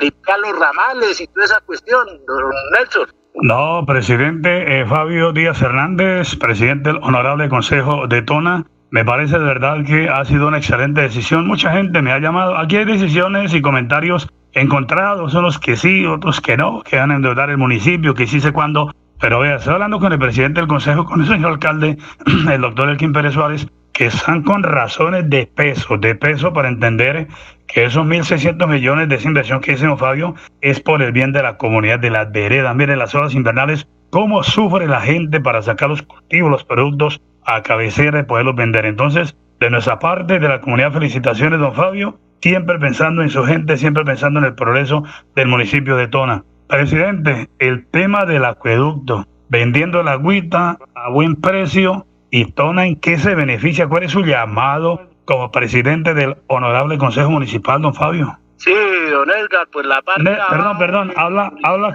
limpiar 0.00 0.38
los 0.40 0.58
ramales 0.58 1.20
y 1.20 1.26
toda 1.28 1.46
esa 1.46 1.60
cuestión, 1.62 2.06
don 2.26 2.52
Nelson. 2.72 3.08
No, 3.34 3.84
presidente 3.86 4.80
eh, 4.80 4.86
Fabio 4.86 5.32
Díaz 5.32 5.62
Hernández, 5.62 6.36
presidente 6.36 6.90
del 6.90 6.98
Honorable 7.02 7.48
Consejo 7.48 8.06
de 8.08 8.22
Tona, 8.22 8.66
me 8.90 9.04
parece 9.04 9.38
de 9.38 9.44
verdad 9.44 9.84
que 9.84 10.08
ha 10.08 10.24
sido 10.24 10.48
una 10.48 10.58
excelente 10.58 11.00
decisión. 11.00 11.46
Mucha 11.46 11.72
gente 11.72 12.02
me 12.02 12.12
ha 12.12 12.18
llamado. 12.18 12.58
Aquí 12.58 12.76
hay 12.76 12.84
decisiones 12.84 13.54
y 13.54 13.62
comentarios 13.62 14.28
encontrados, 14.52 15.32
son 15.32 15.44
los 15.44 15.58
que 15.58 15.76
sí, 15.76 16.04
otros 16.06 16.40
que 16.40 16.56
no, 16.56 16.82
que 16.82 16.96
van 16.96 17.12
a 17.12 17.14
endeudar 17.14 17.50
el 17.50 17.58
municipio, 17.58 18.14
que 18.14 18.26
sí 18.26 18.40
sé 18.40 18.52
cuándo. 18.52 18.92
Pero 19.20 19.38
vea, 19.40 19.56
estoy 19.56 19.74
hablando 19.74 20.00
con 20.00 20.12
el 20.12 20.18
presidente 20.18 20.60
del 20.60 20.68
Consejo, 20.68 21.04
con 21.04 21.20
el 21.20 21.28
señor 21.28 21.52
alcalde, 21.52 21.98
el 22.52 22.60
doctor 22.60 22.88
Elkin 22.88 23.12
Pérez 23.12 23.34
Suárez, 23.34 23.68
que 23.92 24.06
están 24.06 24.42
con 24.42 24.62
razones 24.62 25.28
de 25.30 25.46
peso, 25.46 25.96
de 25.96 26.14
peso 26.16 26.52
para 26.52 26.68
entender 26.68 27.28
que 27.68 27.84
esos 27.84 28.04
1.600 28.04 28.66
millones 28.66 29.08
de 29.08 29.16
esa 29.16 29.28
inversión 29.28 29.60
que 29.60 29.76
don 29.76 29.98
Fabio 29.98 30.34
es 30.62 30.80
por 30.80 31.02
el 31.02 31.12
bien 31.12 31.32
de 31.32 31.42
la 31.42 31.58
comunidad 31.58 32.00
de 32.00 32.10
las 32.10 32.32
veredas. 32.32 32.74
Miren 32.74 32.98
las 32.98 33.14
horas 33.14 33.34
invernales, 33.34 33.86
cómo 34.08 34.42
sufre 34.42 34.88
la 34.88 35.00
gente 35.00 35.40
para 35.40 35.62
sacar 35.62 35.90
los 35.90 36.02
cultivos, 36.02 36.50
los 36.50 36.64
productos 36.64 37.20
a 37.44 37.62
cabecera 37.62 38.20
y 38.20 38.22
poderlos 38.24 38.56
vender. 38.56 38.86
Entonces, 38.86 39.36
de 39.58 39.70
nuestra 39.70 39.98
parte, 39.98 40.38
de 40.38 40.48
la 40.48 40.60
comunidad, 40.60 40.92
felicitaciones, 40.92 41.60
don 41.60 41.74
Fabio, 41.74 42.18
siempre 42.40 42.78
pensando 42.78 43.22
en 43.22 43.30
su 43.30 43.44
gente, 43.44 43.76
siempre 43.76 44.04
pensando 44.04 44.40
en 44.40 44.46
el 44.46 44.54
progreso 44.54 45.04
del 45.34 45.48
municipio 45.48 45.96
de 45.96 46.08
Tona. 46.08 46.44
Presidente, 46.68 47.48
el 47.58 47.86
tema 47.86 48.24
del 48.24 48.44
acueducto, 48.44 49.26
vendiendo 49.48 50.02
la 50.02 50.12
agüita 50.12 50.78
a 50.94 51.10
buen 51.10 51.36
precio 51.36 52.06
y 52.30 52.46
Tona 52.52 52.86
en 52.86 52.96
qué 52.96 53.18
se 53.18 53.34
beneficia, 53.34 53.88
cuál 53.88 54.04
es 54.04 54.12
su 54.12 54.22
llamado 54.22 55.08
como 55.24 55.50
presidente 55.50 56.14
del 56.14 56.36
Honorable 56.46 56.96
Consejo 56.96 57.30
Municipal, 57.30 57.82
don 57.82 57.94
Fabio. 57.94 58.38
Sí, 58.56 58.74
don 59.10 59.30
Edgar, 59.30 59.66
pues 59.72 59.86
la 59.86 60.02
parte... 60.02 60.24
perdón, 60.24 60.78
perdón, 60.78 61.12
habla, 61.16 61.52
habla... 61.62 61.92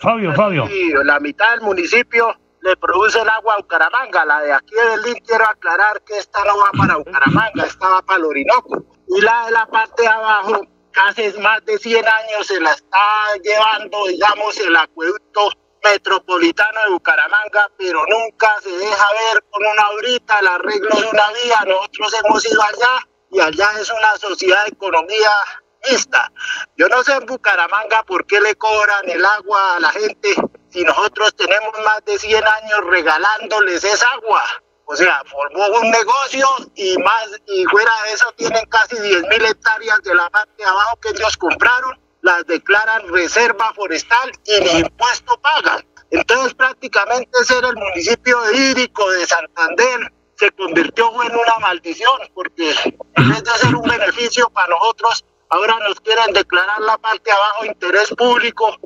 Fabio, 0.00 0.32
Fabio. 0.32 0.68
la 1.04 1.18
mitad 1.18 1.50
del 1.52 1.62
municipio 1.62 2.34
le 2.62 2.76
produce 2.76 3.20
el 3.20 3.28
agua 3.28 3.54
a 3.54 3.56
Bucaramanga. 3.58 4.24
La 4.24 4.40
de 4.40 4.52
aquí 4.52 4.74
de 4.74 4.84
Berlín 4.84 5.22
quiero 5.26 5.44
aclarar 5.44 6.02
que 6.02 6.18
esta 6.18 6.44
no 6.44 6.58
va 6.58 6.70
para 6.76 6.96
Bucaramanga, 6.96 7.64
esta 7.64 7.88
va 7.88 8.02
para 8.02 8.18
el 8.18 8.24
Orinoco. 8.24 8.84
Y 9.08 9.20
la 9.20 9.46
de 9.46 9.52
la 9.52 9.66
parte 9.66 10.02
de 10.02 10.08
abajo, 10.08 10.60
casi 10.90 11.32
más 11.38 11.64
de 11.64 11.78
100 11.78 12.06
años 12.06 12.46
se 12.46 12.60
la 12.60 12.72
está 12.72 12.98
llevando, 13.42 14.06
digamos, 14.06 14.58
el 14.58 14.76
acueducto 14.76 15.50
metropolitano 15.82 16.80
de 16.82 16.90
Bucaramanga, 16.90 17.70
pero 17.76 18.04
nunca 18.06 18.54
se 18.62 18.70
deja 18.70 19.06
ver 19.12 19.44
con 19.50 19.64
una 19.64 19.90
horita 19.90 20.40
el 20.40 20.48
arreglo 20.48 20.96
de 20.96 21.06
una 21.06 21.32
vía. 21.32 21.64
Nosotros 21.66 22.14
hemos 22.24 22.50
ido 22.50 22.62
allá 22.62 23.08
y 23.30 23.40
allá 23.40 23.70
es 23.80 23.90
una 23.90 24.16
sociedad 24.16 24.64
de 24.64 24.70
economía 24.70 25.30
mixta. 25.88 26.32
Yo 26.76 26.88
no 26.88 27.02
sé 27.04 27.14
en 27.14 27.26
Bucaramanga 27.26 28.02
por 28.02 28.26
qué 28.26 28.40
le 28.40 28.56
cobran 28.56 29.08
el 29.08 29.24
agua 29.24 29.76
a 29.76 29.80
la 29.80 29.90
gente 29.90 30.34
si 30.70 30.82
nosotros 30.82 31.34
tenemos 31.34 31.72
más 31.84 32.04
de 32.04 32.18
100 32.18 32.44
años 32.44 32.80
regalándoles 32.86 33.84
esa 33.84 34.10
agua. 34.12 34.42
O 34.84 34.96
sea, 34.96 35.22
formó 35.26 35.66
un 35.78 35.90
negocio 35.90 36.46
y 36.74 36.96
más 36.98 37.28
y 37.46 37.64
fuera 37.66 37.92
de 38.04 38.12
eso 38.12 38.32
tienen 38.36 38.64
casi 38.66 38.98
10 38.98 39.22
mil 39.24 39.44
hectáreas 39.44 40.02
de 40.02 40.14
la 40.14 40.30
parte 40.30 40.52
de 40.56 40.64
abajo 40.64 40.96
que 41.02 41.10
ellos 41.10 41.36
compraron 41.36 41.98
las 42.22 42.46
declaran 42.46 43.06
reserva 43.08 43.72
forestal 43.74 44.32
y 44.44 44.60
ni 44.60 44.80
impuesto 44.80 45.38
pagan. 45.40 45.84
Entonces 46.10 46.54
prácticamente 46.54 47.44
ser 47.44 47.64
el 47.64 47.76
municipio 47.76 48.38
hídrico 48.52 49.10
de 49.10 49.26
Santander 49.26 50.12
se 50.36 50.50
convirtió 50.52 51.10
en 51.22 51.32
una 51.32 51.58
maldición 51.60 52.18
porque 52.32 52.74
en 53.16 53.28
vez 53.28 53.44
de 53.44 53.50
ser 53.58 53.74
un 53.74 53.82
beneficio 53.82 54.48
para 54.50 54.68
nosotros, 54.68 55.24
ahora 55.50 55.78
nos 55.80 56.00
quieren 56.00 56.32
declarar 56.32 56.80
la 56.80 56.96
parte 56.96 57.24
de 57.24 57.32
abajo 57.32 57.64
interés 57.66 58.08
público 58.16 58.78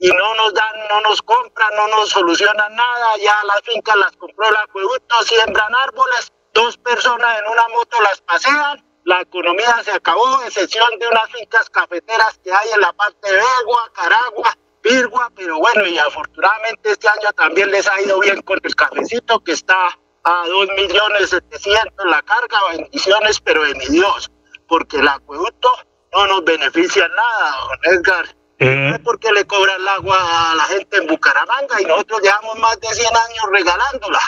y 0.00 0.08
no 0.08 0.34
nos 0.34 0.54
dan, 0.54 0.88
no 0.88 1.00
nos 1.02 1.22
compran, 1.22 1.74
no 1.76 1.88
nos 1.88 2.10
solucionan 2.10 2.74
nada, 2.74 3.16
ya 3.22 3.36
las 3.44 3.60
fincas 3.62 3.96
las 3.96 4.16
compró 4.16 4.48
el 4.48 4.56
acueducto, 4.56 5.22
siembran 5.24 5.74
árboles, 5.74 6.32
dos 6.54 6.76
personas 6.78 7.38
en 7.38 7.46
una 7.46 7.68
moto 7.68 8.00
las 8.02 8.20
pasean 8.22 8.88
la 9.08 9.22
economía 9.22 9.82
se 9.82 9.90
acabó, 9.90 10.42
excepción 10.42 10.86
de 10.98 11.08
unas 11.08 11.30
fincas 11.32 11.70
cafeteras 11.70 12.38
que 12.44 12.52
hay 12.52 12.68
en 12.74 12.80
la 12.82 12.92
parte 12.92 13.26
de 13.26 13.36
Begua, 13.36 13.90
Caragua, 13.94 14.58
Pirgua, 14.82 15.32
pero 15.34 15.56
bueno, 15.58 15.86
y 15.86 15.98
afortunadamente 15.98 16.90
este 16.90 17.08
año 17.08 17.32
también 17.34 17.70
les 17.70 17.88
ha 17.88 17.98
ido 18.02 18.20
bien 18.20 18.42
con 18.42 18.60
el 18.62 18.76
cafecito 18.76 19.42
que 19.42 19.52
está 19.52 19.98
a 20.24 20.46
2 20.46 20.68
millones 20.76 21.30
700 21.30 22.04
la 22.04 22.20
carga, 22.20 22.58
bendiciones, 22.76 23.40
pero 23.40 23.62
de 23.62 23.74
mi 23.76 23.86
Dios, 23.86 24.30
porque 24.68 24.98
el 24.98 25.08
acueducto 25.08 25.70
no 26.12 26.26
nos 26.26 26.44
beneficia 26.44 27.08
nada, 27.08 27.56
don 27.66 27.94
Edgar. 27.94 28.37
Eh. 28.60 28.90
es 28.94 28.98
porque 29.00 29.32
le 29.32 29.44
cobran 29.44 29.80
el 29.80 29.88
agua 29.88 30.16
a 30.50 30.54
la 30.56 30.64
gente 30.64 30.96
en 30.96 31.06
Bucaramanga 31.06 31.80
y 31.80 31.84
nosotros 31.84 32.20
llevamos 32.22 32.58
más 32.58 32.80
de 32.80 32.88
100 32.88 33.06
años 33.06 33.44
regalándola. 33.52 34.18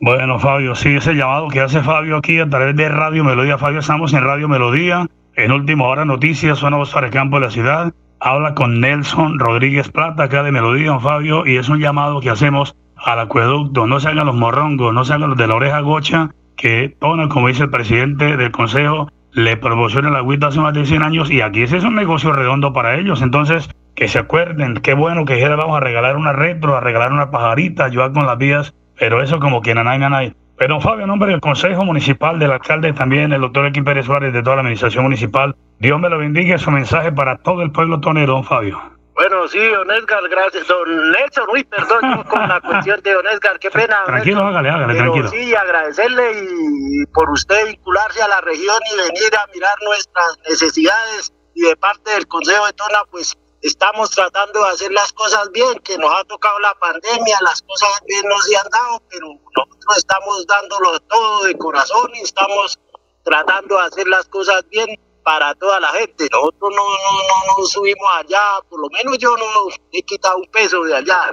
Bueno, 0.00 0.38
Fabio, 0.38 0.74
sí, 0.74 0.96
ese 0.96 1.12
llamado 1.12 1.48
que 1.48 1.60
hace 1.60 1.82
Fabio 1.82 2.16
aquí 2.16 2.40
a 2.40 2.48
través 2.48 2.74
de 2.74 2.88
Radio 2.88 3.22
Melodía. 3.22 3.58
Fabio, 3.58 3.80
estamos 3.80 4.14
en 4.14 4.24
Radio 4.24 4.48
Melodía. 4.48 5.06
En 5.34 5.52
última 5.52 5.86
hora, 5.86 6.06
noticias, 6.06 6.58
suena 6.58 6.78
voz 6.78 6.90
para 6.90 7.08
el 7.08 7.12
campo 7.12 7.38
de 7.38 7.46
la 7.46 7.50
ciudad. 7.50 7.92
Habla 8.18 8.54
con 8.54 8.80
Nelson 8.80 9.38
Rodríguez 9.38 9.90
Plata, 9.90 10.24
acá 10.24 10.42
de 10.42 10.52
Melodía, 10.52 10.88
don 10.88 11.00
Fabio, 11.02 11.46
y 11.46 11.56
es 11.56 11.68
un 11.68 11.80
llamado 11.80 12.20
que 12.20 12.30
hacemos 12.30 12.74
al 12.96 13.20
acueducto. 13.20 13.86
No 13.86 14.00
se 14.00 14.08
hagan 14.08 14.26
los 14.26 14.36
morrongos, 14.36 14.94
no 14.94 15.04
se 15.04 15.12
hagan 15.12 15.30
los 15.30 15.38
de 15.38 15.46
la 15.46 15.56
oreja 15.56 15.80
gocha, 15.80 16.30
que 16.56 16.96
Tona, 16.98 17.28
como 17.28 17.48
dice 17.48 17.64
el 17.64 17.70
presidente 17.70 18.36
del 18.36 18.52
Consejo, 18.52 19.10
le 19.32 19.56
proporciona 19.56 20.10
la 20.10 20.18
agüita 20.18 20.48
hace 20.48 20.60
más 20.60 20.74
de 20.74 20.84
100 20.84 21.02
años 21.02 21.30
y 21.30 21.40
aquí 21.40 21.62
ese 21.62 21.76
es 21.76 21.84
un 21.84 21.94
negocio 21.94 22.32
redondo 22.32 22.72
para 22.72 22.96
ellos. 22.96 23.22
Entonces, 23.22 23.68
que 23.94 24.08
se 24.08 24.18
acuerden, 24.18 24.74
qué 24.74 24.94
bueno 24.94 25.24
que 25.24 25.34
dijera 25.34 25.56
vamos 25.56 25.76
a 25.76 25.80
regalar 25.80 26.16
una 26.16 26.32
retro, 26.32 26.76
a 26.76 26.80
regalar 26.80 27.12
una 27.12 27.30
pajarita, 27.30 27.84
ayudar 27.84 28.12
con 28.12 28.26
las 28.26 28.38
vías, 28.38 28.74
pero 28.98 29.22
eso 29.22 29.38
como 29.40 29.60
que 29.60 29.74
nanay, 29.74 29.98
nanay. 29.98 30.34
Pero 30.56 30.80
Fabio, 30.80 31.04
en 31.04 31.08
nombre 31.08 31.30
del 31.30 31.40
Consejo 31.40 31.84
Municipal, 31.84 32.38
del 32.38 32.52
alcalde 32.52 32.92
también, 32.92 33.32
el 33.32 33.40
doctor 33.40 33.66
Equim 33.66 33.84
Pérez 33.84 34.04
Suárez, 34.04 34.32
de 34.32 34.42
toda 34.42 34.56
la 34.56 34.62
administración 34.62 35.04
municipal, 35.04 35.56
Dios 35.78 35.98
me 35.98 36.10
lo 36.10 36.18
bendiga, 36.18 36.58
su 36.58 36.70
mensaje 36.70 37.10
para 37.12 37.38
todo 37.38 37.62
el 37.62 37.70
pueblo 37.70 38.00
tonero, 38.00 38.34
don 38.34 38.44
Fabio. 38.44 38.78
Bueno, 39.20 39.46
sí, 39.48 39.58
don 39.58 39.90
Edgar, 39.90 40.26
gracias. 40.30 40.66
Don 40.66 41.12
Nelson, 41.12 41.44
uy, 41.52 41.62
perdón 41.64 42.22
con 42.24 42.48
la 42.48 42.58
cuestión 42.58 43.02
de 43.02 43.12
don 43.12 43.26
Edgar, 43.26 43.58
qué 43.58 43.70
pena. 43.70 44.02
Tranquilo, 44.06 44.40
hágale, 44.40 44.70
hágale, 44.70 44.94
Pero 44.94 45.12
tranquilo. 45.12 45.28
sí, 45.28 45.54
agradecerle 45.54 46.42
y 46.42 47.04
por 47.12 47.28
usted 47.28 47.66
vincularse 47.66 48.22
a 48.22 48.28
la 48.28 48.40
región 48.40 48.78
y 48.90 48.96
venir 48.96 49.36
a 49.36 49.46
mirar 49.48 49.74
nuestras 49.82 50.38
necesidades. 50.48 51.34
Y 51.54 51.60
de 51.60 51.76
parte 51.76 52.12
del 52.12 52.26
Consejo 52.28 52.64
de 52.64 52.72
Tona, 52.72 53.02
pues 53.10 53.36
estamos 53.60 54.10
tratando 54.10 54.64
de 54.64 54.70
hacer 54.70 54.90
las 54.90 55.12
cosas 55.12 55.50
bien, 55.52 55.78
que 55.80 55.98
nos 55.98 56.14
ha 56.14 56.24
tocado 56.24 56.58
la 56.60 56.74
pandemia, 56.76 57.36
las 57.42 57.60
cosas 57.60 57.90
bien 58.06 58.24
nos 58.26 58.42
se 58.46 58.56
han 58.56 58.70
dado, 58.70 59.02
pero 59.10 59.26
nosotros 59.54 59.98
estamos 59.98 60.46
dándolo 60.46 60.98
todo 61.00 61.44
de 61.44 61.58
corazón 61.58 62.10
y 62.14 62.20
estamos 62.20 62.80
tratando 63.22 63.76
de 63.76 63.82
hacer 63.82 64.08
las 64.08 64.26
cosas 64.28 64.66
bien 64.70 64.98
para 65.22 65.54
toda 65.54 65.80
la 65.80 65.88
gente. 65.88 66.28
Nosotros 66.30 66.70
no, 66.74 66.84
no, 66.84 67.22
no, 67.28 67.58
no 67.58 67.66
subimos 67.66 68.08
allá, 68.16 68.42
por 68.68 68.80
lo 68.80 68.88
menos 68.90 69.18
yo 69.18 69.36
no 69.36 69.68
he 69.92 70.02
quitado 70.02 70.38
un 70.38 70.46
peso 70.50 70.82
de 70.84 70.96
allá. 70.96 71.32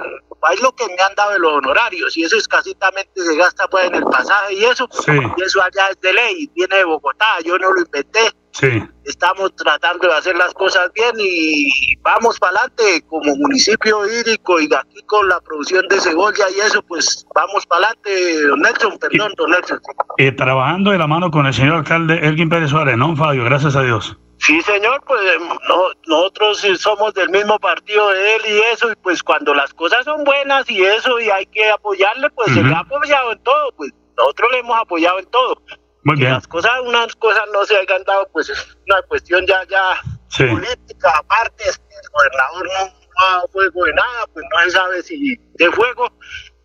Es 0.52 0.62
lo 0.62 0.72
que 0.72 0.86
me 0.86 1.02
han 1.02 1.14
dado 1.14 1.32
de 1.32 1.38
los 1.40 1.52
honorarios 1.52 2.16
y 2.16 2.24
eso 2.24 2.36
escasitamente 2.36 3.20
se 3.20 3.36
gasta 3.36 3.68
pues 3.68 3.86
en 3.86 3.96
el 3.96 4.04
pasaje 4.04 4.54
y 4.54 4.64
eso. 4.64 4.88
Sí. 4.90 5.12
Y 5.36 5.42
eso 5.42 5.62
allá 5.62 5.88
es 5.90 6.00
de 6.00 6.12
ley, 6.12 6.50
viene 6.54 6.76
de 6.76 6.84
Bogotá, 6.84 7.40
yo 7.44 7.58
no 7.58 7.72
lo 7.72 7.80
inventé. 7.80 8.30
Sí. 8.58 8.82
Estamos 9.04 9.54
tratando 9.54 10.08
de 10.08 10.14
hacer 10.14 10.36
las 10.36 10.52
cosas 10.52 10.90
bien 10.92 11.12
y 11.18 11.96
vamos 12.02 12.38
para 12.40 12.58
adelante 12.58 13.04
como 13.08 13.36
municipio 13.36 14.04
hídrico 14.06 14.60
y 14.60 14.64
aquí 14.74 15.00
con 15.06 15.28
la 15.28 15.40
producción 15.40 15.86
de 15.88 16.00
cebolla 16.00 16.44
y 16.56 16.60
eso, 16.60 16.82
pues 16.82 17.24
vamos 17.34 17.64
para 17.66 17.86
adelante, 17.86 18.46
don 18.48 18.60
Nelson, 18.60 18.98
perdón, 18.98 19.32
don 19.36 19.50
Nelson. 19.50 19.80
Eh, 20.18 20.32
trabajando 20.32 20.90
de 20.90 20.98
la 20.98 21.06
mano 21.06 21.30
con 21.30 21.46
el 21.46 21.54
señor 21.54 21.76
alcalde 21.76 22.18
Elgin 22.26 22.48
Pérez 22.48 22.70
Suárez, 22.70 22.96
¿no, 22.96 23.14
Fabio? 23.14 23.44
Gracias 23.44 23.76
a 23.76 23.82
Dios. 23.82 24.16
Sí, 24.40 24.60
señor, 24.62 25.02
pues 25.06 25.20
no- 25.68 25.88
nosotros 26.06 26.64
somos 26.78 27.12
del 27.14 27.28
mismo 27.30 27.58
partido 27.58 28.08
de 28.10 28.36
él 28.36 28.42
y 28.48 28.58
eso, 28.72 28.90
y 28.90 28.94
pues 28.96 29.22
cuando 29.22 29.52
las 29.54 29.72
cosas 29.74 30.04
son 30.04 30.24
buenas 30.24 30.68
y 30.70 30.82
eso, 30.84 31.18
y 31.20 31.28
hay 31.30 31.46
que 31.46 31.70
apoyarle, 31.70 32.28
pues 32.30 32.52
se 32.54 32.62
le 32.62 32.74
ha 32.74 32.80
apoyado 32.80 33.32
en 33.32 33.42
todo, 33.42 33.72
pues 33.76 33.92
nosotros 34.16 34.48
le 34.52 34.58
hemos 34.60 34.76
apoyado 34.80 35.18
en 35.20 35.26
todo. 35.26 35.60
Muy 36.08 36.16
Que 36.16 36.22
bien. 36.22 36.32
las 36.32 36.48
cosas, 36.48 36.72
unas 36.86 37.14
cosas 37.16 37.42
no 37.52 37.64
se 37.66 37.76
hayan 37.76 38.02
dado, 38.04 38.26
pues 38.32 38.48
es 38.48 38.78
una 38.86 39.02
cuestión 39.02 39.44
ya, 39.46 39.62
ya 39.68 40.00
Sí. 40.28 40.44
política, 40.46 41.12
aparte, 41.18 41.64
es 41.68 41.76
que 41.76 41.84
el 42.02 42.10
gobernador 42.10 42.66
no, 42.66 42.84
no 42.86 43.26
ha 43.26 43.32
dado 43.34 43.48
fuego 43.48 43.84
de 43.84 43.92
nada, 43.92 44.26
pues 44.32 44.46
no 44.50 44.62
se 44.64 44.70
sabe 44.70 45.02
si 45.02 45.36
de 45.54 45.70
fuego, 45.70 46.10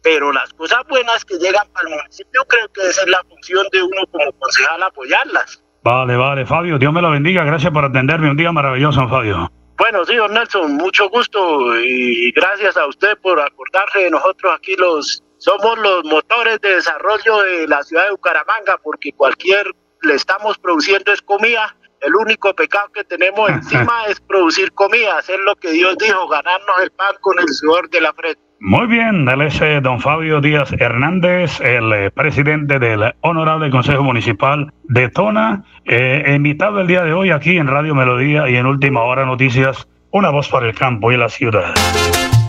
pero 0.02 0.32
las 0.32 0.52
cosas 0.54 0.80
buenas 0.88 1.26
que 1.26 1.36
llegan 1.40 1.68
para 1.74 1.90
el 1.90 1.96
municipio 1.96 2.42
creo 2.48 2.68
que 2.74 2.88
esa 2.88 3.02
es 3.02 3.08
la 3.10 3.22
función 3.28 3.68
de 3.74 3.84
uno 3.84 4.02
como 4.12 4.32
concejal 4.40 4.82
apoyarlas. 4.84 5.62
Vale, 5.84 6.16
vale, 6.16 6.46
Fabio, 6.46 6.78
Dios 6.80 6.94
me 6.94 7.02
lo 7.02 7.12
bendiga. 7.12 7.44
Gracias 7.44 7.74
por 7.74 7.84
atenderme. 7.84 8.30
Un 8.30 8.38
día 8.38 8.54
maravilloso, 8.54 9.06
Fabio. 9.10 9.52
Bueno, 9.78 10.06
sí, 10.06 10.16
don 10.16 10.34
Nelson, 10.34 10.76
mucho 10.78 11.10
gusto 11.10 11.78
y 11.80 12.32
gracias 12.32 12.78
a 12.78 12.86
usted 12.88 13.18
por 13.22 13.42
acordarse 13.42 14.00
de 14.00 14.10
nosotros 14.10 14.54
aquí 14.56 14.76
los 14.78 15.22
somos 15.44 15.78
los 15.78 16.06
motores 16.06 16.62
de 16.62 16.76
desarrollo 16.76 17.44
de 17.44 17.68
la 17.68 17.84
ciudad 17.84 18.06
de 18.06 18.12
Bucaramanga 18.12 18.78
porque 18.82 19.12
cualquier 19.12 19.66
le 20.02 20.14
estamos 20.14 20.58
produciendo 20.58 21.12
es 21.12 21.22
comida. 21.22 21.76
El 22.00 22.16
único 22.16 22.54
pecado 22.54 22.88
que 22.94 23.04
tenemos 23.04 23.50
encima 23.50 24.06
es 24.08 24.22
producir 24.22 24.72
comida, 24.72 25.18
hacer 25.18 25.40
lo 25.42 25.56
que 25.56 25.72
Dios 25.72 25.98
dijo, 25.98 26.30
ganarnos 26.30 26.76
el 26.82 26.92
pan 26.92 27.16
con 27.20 27.38
el 27.40 27.48
sudor 27.50 27.90
de 27.90 28.00
la 28.00 28.14
frente. 28.14 28.40
Muy 28.62 28.88
bien, 28.88 29.28
él 29.28 29.42
es 29.42 29.60
eh, 29.60 29.82
don 29.82 30.00
Fabio 30.00 30.40
Díaz 30.40 30.72
Hernández, 30.80 31.60
el 31.60 31.92
eh, 31.92 32.12
presidente 32.12 32.80
del 32.80 33.14
Honorable 33.20 33.70
Consejo 33.70 34.02
Municipal 34.02 34.72
de 34.84 35.10
Tona, 35.10 35.66
eh, 35.84 36.24
invitado 36.34 36.80
el 36.80 36.88
día 36.88 37.04
de 37.04 37.12
hoy 37.12 37.32
aquí 37.32 37.58
en 37.58 37.68
Radio 37.68 37.94
Melodía 37.94 38.50
y 38.50 38.56
en 38.56 38.66
Última 38.66 39.02
Hora 39.02 39.26
Noticias, 39.26 39.90
una 40.12 40.30
voz 40.30 40.48
para 40.48 40.68
el 40.68 40.74
campo 40.74 41.12
y 41.12 41.18
la 41.18 41.28
ciudad. 41.28 41.74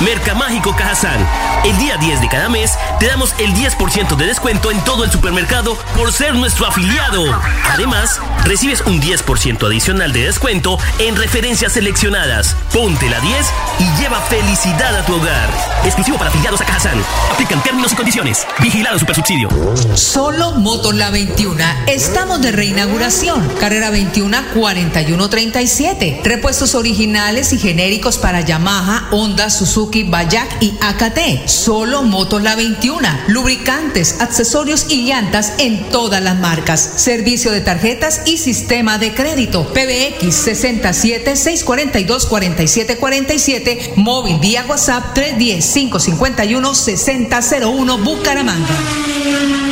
Mercamágico 0.00 0.76
Cajazán. 0.76 1.26
El 1.64 1.78
día 1.78 1.96
10 1.96 2.20
de 2.20 2.28
cada 2.28 2.50
mes 2.50 2.72
te 3.00 3.06
damos 3.06 3.34
el 3.38 3.54
10% 3.54 4.14
de 4.16 4.26
descuento 4.26 4.70
en 4.70 4.78
todo 4.84 5.04
el 5.04 5.10
supermercado 5.10 5.78
por 5.96 6.12
ser 6.12 6.34
nuestro 6.34 6.66
afiliado. 6.66 7.24
Además, 7.70 8.20
recibes 8.44 8.82
un 8.82 9.00
10% 9.00 9.66
adicional 9.66 10.12
de 10.12 10.24
descuento 10.26 10.78
en 10.98 11.16
referencias 11.16 11.72
seleccionadas. 11.72 12.54
Ponte 12.74 13.08
la 13.08 13.20
10 13.20 13.46
y 13.78 14.00
lleva 14.02 14.20
felicidad 14.20 14.94
a 14.96 15.06
tu 15.06 15.14
hogar. 15.14 15.48
Exclusivo 15.84 16.18
para 16.18 16.28
afiliados 16.28 16.60
a 16.60 16.66
Cajazán. 16.66 17.02
Aplican 17.32 17.62
términos 17.62 17.92
y 17.92 17.96
condiciones. 17.96 18.46
Vigilado 18.60 18.98
Supersubsidio. 18.98 19.48
Solo 19.94 20.52
Motos 20.52 20.94
La 20.94 21.10
21. 21.10 21.56
Estamos 21.86 22.42
de 22.42 22.52
reinauguración. 22.52 23.48
Carrera 23.58 23.88
21 23.88 24.36
4137. 24.54 26.20
Repuestos 26.22 26.74
originales 26.74 27.54
y 27.54 27.58
genéricos 27.58 28.18
para 28.18 28.42
Yamaha, 28.42 29.08
Honda, 29.10 29.48
Suzuki, 29.48 29.85
Bayak 30.06 30.62
y 30.62 30.74
AKT. 30.80 31.48
Solo 31.48 32.02
Motos 32.02 32.42
La 32.42 32.56
21. 32.56 33.08
Lubricantes, 33.28 34.20
accesorios 34.20 34.86
y 34.90 35.06
llantas 35.06 35.54
en 35.58 35.88
todas 35.90 36.22
las 36.22 36.38
marcas. 36.38 36.80
Servicio 36.96 37.52
de 37.52 37.60
tarjetas 37.60 38.22
y 38.26 38.38
sistema 38.38 38.98
de 38.98 39.14
crédito. 39.14 39.66
PBX 39.72 40.34
67 40.34 41.36
642 41.36 42.26
4747. 42.26 43.92
Móvil 43.96 44.38
vía 44.38 44.64
WhatsApp 44.68 45.14
310 45.14 45.72
551 45.72 46.74
6001 46.74 47.98
Bucaramanga. 47.98 49.65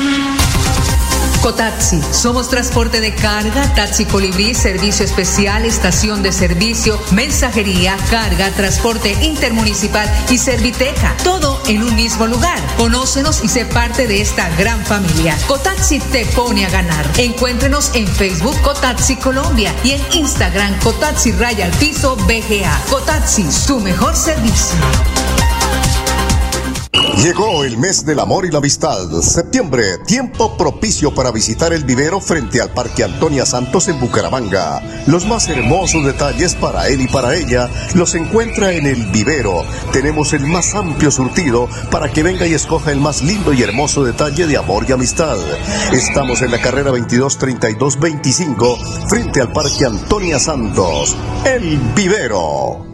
Cotaxi, 1.45 2.01
somos 2.11 2.49
transporte 2.49 3.03
de 3.03 3.15
carga, 3.15 3.75
taxi 3.75 4.07
colibrí, 4.07 4.55
servicio 4.55 5.05
especial, 5.05 5.67
estación 5.67 6.23
de 6.23 6.33
servicio, 6.33 6.99
mensajería, 7.11 7.99
carga, 8.09 8.51
transporte 8.53 9.13
intermunicipal 9.21 10.11
y 10.31 10.39
serviteca, 10.39 11.15
todo 11.23 11.61
en 11.67 11.83
un 11.83 11.95
mismo 11.97 12.27
lugar. 12.27 12.59
Conócenos 12.79 13.45
y 13.45 13.49
sé 13.49 13.67
parte 13.67 14.07
de 14.07 14.23
esta 14.23 14.49
gran 14.57 14.83
familia. 14.87 15.37
Cotaxi 15.47 15.99
te 15.99 16.25
pone 16.25 16.65
a 16.65 16.71
ganar. 16.71 17.07
Encuéntrenos 17.19 17.91
en 17.95 18.07
Facebook 18.07 18.59
Cotaxi 18.63 19.17
Colombia 19.17 19.75
y 19.85 19.91
en 19.91 20.03
Instagram 20.13 20.79
Cotaxi 20.81 21.33
Raya 21.33 21.67
al 21.67 21.73
Piso 21.73 22.17
BGA. 22.17 22.81
Cotaxi, 22.89 23.53
su 23.53 23.81
mejor 23.81 24.17
servicio. 24.17 24.79
Llegó 27.23 27.65
el 27.65 27.79
mes 27.79 28.05
del 28.05 28.19
amor 28.19 28.45
y 28.45 28.51
la 28.51 28.59
amistad. 28.59 29.09
Septiembre, 29.23 29.99
tiempo 30.07 30.57
propicio 30.57 31.15
para 31.15 31.31
visitar 31.31 31.73
el 31.73 31.85
vivero 31.85 32.21
frente 32.21 32.61
al 32.61 32.73
Parque 32.73 33.05
Antonia 33.05 33.47
Santos 33.47 33.89
en 33.89 34.01
Bucaramanga. 34.01 34.83
Los 35.07 35.25
más 35.27 35.49
hermosos 35.49 36.05
detalles 36.05 36.55
para 36.55 36.89
él 36.89 37.01
y 37.01 37.09
para 37.09 37.35
ella 37.37 37.71
los 37.95 38.15
encuentra 38.15 38.73
en 38.73 38.87
el 38.87 39.07
vivero. 39.07 39.63
Tenemos 39.93 40.33
el 40.33 40.47
más 40.47 40.75
amplio 40.75 41.11
surtido 41.11 41.69
para 41.91 42.11
que 42.11 42.23
venga 42.23 42.47
y 42.47 42.55
escoja 42.55 42.91
el 42.91 43.01
más 43.01 43.23
lindo 43.23 43.53
y 43.53 43.63
hermoso 43.63 44.05
detalle 44.05 44.47
de 44.47 44.57
amor 44.57 44.85
y 44.89 44.93
amistad. 44.93 45.39
Estamos 45.93 46.43
en 46.43 46.51
la 46.51 46.61
carrera 46.61 46.91
223225 46.91 48.77
frente 49.09 49.41
al 49.41 49.53
Parque 49.53 49.87
Antonia 49.87 50.39
Santos. 50.39 51.17
El 51.45 51.79
vivero. 51.95 52.94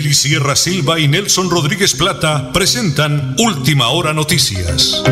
Nelly 0.00 0.14
Sierra 0.14 0.56
Silva 0.56 0.98
y 0.98 1.08
Nelson 1.08 1.50
Rodríguez 1.50 1.92
Plata 1.92 2.48
presentan 2.54 3.36
Última 3.36 3.90
Hora 3.90 4.14
Noticias. 4.14 5.04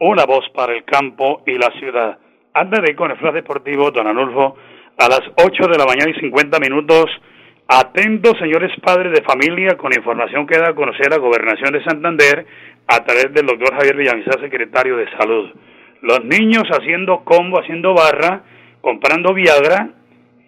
Una 0.00 0.24
voz 0.26 0.44
para 0.56 0.74
el 0.74 0.82
campo 0.82 1.44
y 1.46 1.52
la 1.52 1.70
ciudad. 1.78 2.18
Anda 2.52 2.80
de 2.80 2.96
con 2.96 3.12
el 3.12 3.18
flash 3.18 3.34
deportivo, 3.34 3.92
don 3.92 4.08
Anulfo, 4.08 4.56
a 4.98 5.08
las 5.08 5.22
8 5.36 5.68
de 5.70 5.78
la 5.78 5.86
mañana 5.86 6.10
y 6.10 6.18
50 6.18 6.58
minutos. 6.58 7.06
Atentos, 7.68 8.38
señores 8.40 8.72
padres 8.82 9.12
de 9.12 9.22
familia, 9.22 9.76
con 9.76 9.92
información 9.96 10.48
que 10.48 10.58
da 10.58 10.70
a 10.70 10.74
conocer 10.74 11.10
la 11.10 11.18
Gobernación 11.18 11.72
de 11.72 11.84
Santander 11.84 12.44
a 12.88 13.04
través 13.04 13.32
del 13.32 13.46
doctor 13.46 13.72
Javier 13.76 13.96
Villamizar, 13.96 14.40
secretario 14.40 14.96
de 14.96 15.08
Salud. 15.16 15.48
Los 16.02 16.24
niños 16.24 16.64
haciendo 16.72 17.22
combo, 17.22 17.60
haciendo 17.60 17.94
barra, 17.94 18.42
comprando 18.80 19.34
Viagra 19.34 19.90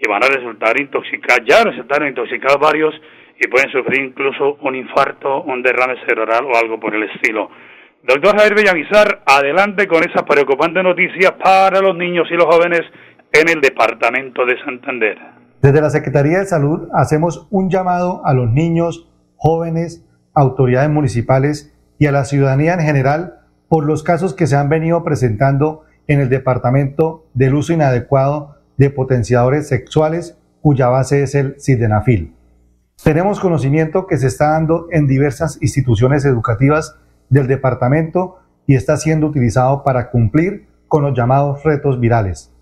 y 0.00 0.08
van 0.08 0.22
a 0.24 0.26
resultar 0.26 0.80
intoxicados, 0.80 1.46
ya 1.46 1.62
resultaron 1.62 2.08
intoxicados 2.08 2.58
varios 2.58 2.94
y 3.38 3.48
pueden 3.48 3.70
sufrir 3.70 4.02
incluso 4.02 4.56
un 4.62 4.74
infarto, 4.74 5.42
un 5.42 5.62
derrame 5.62 5.96
cerebral 6.06 6.44
o 6.44 6.56
algo 6.56 6.78
por 6.78 6.94
el 6.94 7.04
estilo. 7.04 7.50
Doctor 8.02 8.36
Javier 8.36 8.56
Villamizar, 8.56 9.22
adelante 9.26 9.86
con 9.86 10.02
esa 10.02 10.24
preocupante 10.24 10.82
noticia 10.82 11.38
para 11.38 11.80
los 11.80 11.96
niños 11.96 12.26
y 12.30 12.34
los 12.34 12.46
jóvenes 12.46 12.80
en 13.32 13.48
el 13.48 13.60
departamento 13.60 14.44
de 14.44 14.58
Santander. 14.64 15.18
Desde 15.60 15.80
la 15.80 15.90
Secretaría 15.90 16.40
de 16.40 16.46
Salud 16.46 16.88
hacemos 16.92 17.46
un 17.50 17.70
llamado 17.70 18.22
a 18.24 18.34
los 18.34 18.50
niños, 18.50 19.08
jóvenes, 19.36 20.04
autoridades 20.34 20.90
municipales 20.90 21.72
y 21.98 22.06
a 22.06 22.12
la 22.12 22.24
ciudadanía 22.24 22.74
en 22.74 22.80
general 22.80 23.34
por 23.68 23.86
los 23.86 24.02
casos 24.02 24.34
que 24.34 24.48
se 24.48 24.56
han 24.56 24.68
venido 24.68 25.04
presentando 25.04 25.84
en 26.12 26.20
el 26.20 26.28
departamento 26.28 27.26
del 27.34 27.54
uso 27.54 27.72
inadecuado 27.72 28.56
de 28.76 28.90
potenciadores 28.90 29.68
sexuales 29.68 30.36
cuya 30.60 30.88
base 30.88 31.22
es 31.22 31.34
el 31.34 31.58
sildenafil. 31.58 32.34
Tenemos 33.02 33.40
conocimiento 33.40 34.06
que 34.06 34.16
se 34.16 34.28
está 34.28 34.50
dando 34.50 34.86
en 34.90 35.06
diversas 35.06 35.58
instituciones 35.60 36.24
educativas 36.24 36.96
del 37.30 37.48
departamento 37.48 38.38
y 38.66 38.76
está 38.76 38.96
siendo 38.96 39.26
utilizado 39.26 39.82
para 39.82 40.10
cumplir 40.10 40.68
con 40.86 41.02
los 41.02 41.16
llamados 41.16 41.64
retos 41.64 41.98
virales. 41.98 42.52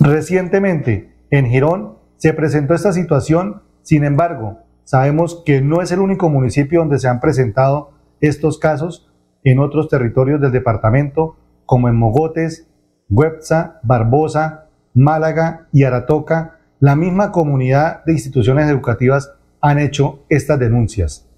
Recientemente, 0.00 1.12
en 1.30 1.46
Girón, 1.46 1.98
se 2.16 2.32
presentó 2.32 2.74
esta 2.74 2.92
situación, 2.92 3.62
sin 3.82 4.04
embargo, 4.04 4.60
sabemos 4.84 5.42
que 5.44 5.60
no 5.60 5.82
es 5.82 5.92
el 5.92 5.98
único 5.98 6.30
municipio 6.30 6.80
donde 6.80 6.98
se 6.98 7.08
han 7.08 7.20
presentado 7.20 7.90
estos 8.20 8.58
casos 8.58 9.10
en 9.42 9.58
otros 9.58 9.88
territorios 9.88 10.40
del 10.40 10.52
departamento, 10.52 11.36
como 11.66 11.88
en 11.88 11.96
Mogotes, 11.96 12.68
Huepza, 13.08 13.80
Barbosa, 13.82 14.66
Málaga 14.94 15.66
y 15.72 15.84
Aratoca, 15.84 16.58
la 16.80 16.96
misma 16.96 17.32
comunidad 17.32 18.04
de 18.04 18.12
instituciones 18.12 18.68
educativas 18.68 19.32
han 19.60 19.78
hecho 19.78 20.24
estas 20.28 20.58
denuncias. 20.58 21.28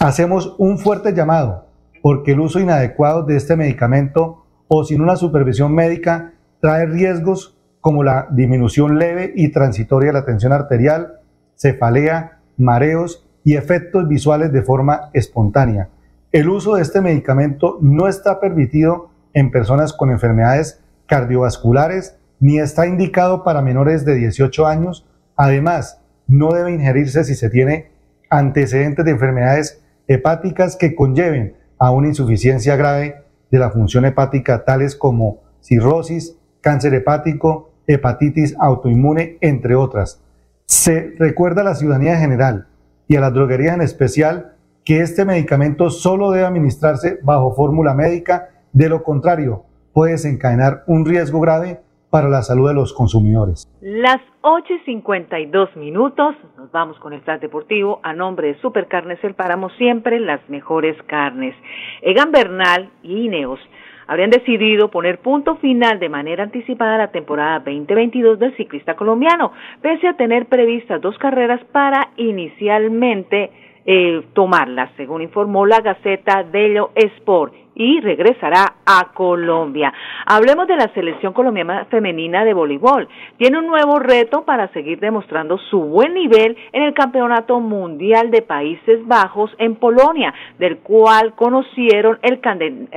Hacemos 0.00 0.54
un 0.58 0.78
fuerte 0.78 1.12
llamado 1.12 1.66
porque 2.02 2.32
el 2.32 2.40
uso 2.40 2.60
inadecuado 2.60 3.24
de 3.24 3.36
este 3.36 3.56
medicamento 3.56 4.44
o 4.68 4.84
sin 4.84 5.00
una 5.00 5.16
supervisión 5.16 5.74
médica 5.74 6.34
trae 6.60 6.86
riesgos 6.86 7.58
como 7.80 8.02
la 8.02 8.28
disminución 8.30 8.98
leve 8.98 9.32
y 9.34 9.50
transitoria 9.50 10.08
de 10.08 10.18
la 10.18 10.24
tensión 10.24 10.52
arterial, 10.52 11.20
cefalea, 11.56 12.40
mareos 12.56 13.26
y 13.44 13.56
efectos 13.56 14.08
visuales 14.08 14.52
de 14.52 14.62
forma 14.62 15.10
espontánea. 15.12 15.88
El 16.32 16.48
uso 16.48 16.74
de 16.74 16.82
este 16.82 17.00
medicamento 17.00 17.78
no 17.80 18.08
está 18.08 18.40
permitido 18.40 19.10
en 19.32 19.50
personas 19.50 19.92
con 19.92 20.10
enfermedades 20.10 20.82
cardiovasculares 21.08 22.16
ni 22.38 22.60
está 22.60 22.86
indicado 22.86 23.42
para 23.42 23.62
menores 23.62 24.04
de 24.04 24.14
18 24.14 24.66
años. 24.66 25.06
Además, 25.36 26.00
no 26.28 26.52
debe 26.52 26.72
ingerirse 26.72 27.24
si 27.24 27.34
se 27.34 27.50
tiene 27.50 27.90
antecedentes 28.30 29.04
de 29.04 29.10
enfermedades 29.10 29.82
hepáticas 30.06 30.76
que 30.76 30.94
conlleven 30.94 31.56
a 31.78 31.90
una 31.90 32.08
insuficiencia 32.08 32.76
grave 32.76 33.22
de 33.50 33.58
la 33.58 33.70
función 33.70 34.04
hepática, 34.04 34.64
tales 34.64 34.94
como 34.94 35.40
cirrosis, 35.60 36.36
cáncer 36.60 36.94
hepático, 36.94 37.70
hepatitis 37.86 38.54
autoinmune, 38.58 39.38
entre 39.40 39.74
otras. 39.74 40.20
Se 40.66 41.14
recuerda 41.18 41.62
a 41.62 41.64
la 41.64 41.74
ciudadanía 41.74 42.14
en 42.14 42.20
general 42.20 42.66
y 43.06 43.16
a 43.16 43.20
las 43.20 43.32
droguerías 43.32 43.74
en 43.74 43.80
especial 43.80 44.54
que 44.84 45.00
este 45.00 45.24
medicamento 45.24 45.90
solo 45.90 46.30
debe 46.30 46.46
administrarse 46.46 47.18
bajo 47.22 47.54
fórmula 47.54 47.94
médica, 47.94 48.50
de 48.72 48.88
lo 48.88 49.02
contrario, 49.02 49.64
puede 49.92 50.12
desencadenar 50.12 50.84
un 50.86 51.04
riesgo 51.04 51.40
grave 51.40 51.80
para 52.10 52.28
la 52.28 52.42
salud 52.42 52.68
de 52.68 52.74
los 52.74 52.92
consumidores. 52.92 53.68
Las 53.80 54.20
8 54.40 54.72
y 54.72 54.78
52 54.84 55.76
minutos, 55.76 56.34
nos 56.56 56.70
vamos 56.72 56.98
con 57.00 57.12
el 57.12 57.20
Flash 57.20 57.40
Deportivo 57.40 58.00
a 58.02 58.14
nombre 58.14 58.48
de 58.48 58.60
Supercarnes 58.60 59.22
El 59.22 59.34
Páramo, 59.34 59.70
siempre 59.70 60.18
las 60.20 60.40
mejores 60.48 60.96
carnes. 61.06 61.54
Egan 62.02 62.32
Bernal 62.32 62.90
y 63.02 63.26
Ineos 63.26 63.60
habrían 64.06 64.30
decidido 64.30 64.90
poner 64.90 65.20
punto 65.20 65.56
final 65.56 66.00
de 66.00 66.08
manera 66.08 66.42
anticipada 66.42 66.94
a 66.94 66.98
la 66.98 67.10
temporada 67.10 67.58
2022 67.58 68.38
del 68.38 68.56
ciclista 68.56 68.96
colombiano, 68.96 69.52
pese 69.82 70.08
a 70.08 70.16
tener 70.16 70.46
previstas 70.46 71.00
dos 71.02 71.16
carreras 71.18 71.62
para 71.72 72.08
inicialmente 72.16 73.50
eh, 73.84 74.22
tomarlas, 74.32 74.90
según 74.96 75.22
informó 75.22 75.66
la 75.66 75.80
Gaceta 75.80 76.42
dello 76.42 76.90
Sport 76.94 77.52
y 77.78 78.00
regresará 78.00 78.74
a 78.84 79.12
Colombia. 79.14 79.92
Hablemos 80.26 80.66
de 80.66 80.76
la 80.76 80.92
selección 80.92 81.32
colombiana 81.32 81.86
femenina 81.86 82.44
de 82.44 82.52
voleibol. 82.52 83.08
Tiene 83.38 83.58
un 83.58 83.68
nuevo 83.68 83.98
reto 83.98 84.44
para 84.44 84.68
seguir 84.72 84.98
demostrando 84.98 85.56
su 85.70 85.80
buen 85.80 86.12
nivel 86.12 86.56
en 86.72 86.82
el 86.82 86.92
Campeonato 86.92 87.60
Mundial 87.60 88.30
de 88.30 88.42
Países 88.42 89.06
Bajos 89.06 89.50
en 89.58 89.76
Polonia, 89.76 90.34
del 90.58 90.78
cual 90.78 91.34
conocieron 91.34 92.18
el, 92.22 92.40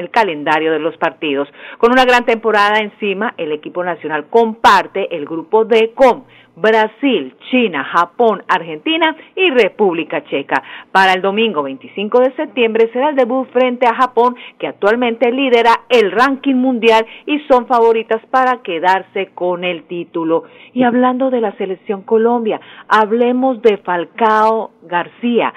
calendario 0.09 0.71
de 0.71 0.79
los 0.79 0.97
partidos. 0.97 1.47
Con 1.77 1.91
una 1.91 2.03
gran 2.03 2.25
temporada 2.25 2.79
encima, 2.79 3.35
el 3.37 3.51
equipo 3.51 3.83
nacional 3.83 4.25
comparte 4.29 5.15
el 5.15 5.25
grupo 5.25 5.63
D 5.63 5.91
con 5.93 6.23
Brasil, 6.55 7.35
China, 7.49 7.83
Japón, 7.83 8.43
Argentina 8.47 9.15
y 9.35 9.49
República 9.51 10.23
Checa. 10.25 10.61
Para 10.91 11.13
el 11.13 11.21
domingo 11.21 11.63
25 11.63 12.19
de 12.19 12.35
septiembre 12.35 12.89
será 12.91 13.09
el 13.09 13.15
debut 13.15 13.47
frente 13.51 13.87
a 13.87 13.95
Japón, 13.95 14.35
que 14.59 14.67
actualmente 14.67 15.31
lidera 15.31 15.81
el 15.89 16.11
ranking 16.11 16.55
mundial 16.55 17.05
y 17.25 17.39
son 17.41 17.67
favoritas 17.67 18.21
para 18.27 18.61
quedarse 18.61 19.27
con 19.33 19.63
el 19.63 19.83
título. 19.83 20.43
Y 20.73 20.83
hablando 20.83 21.29
de 21.29 21.41
la 21.41 21.53
selección 21.53 22.01
Colombia, 22.03 22.59
hablemos 22.87 23.61
de 23.61 23.77
Falcao 23.77 24.71
García. 24.83 25.53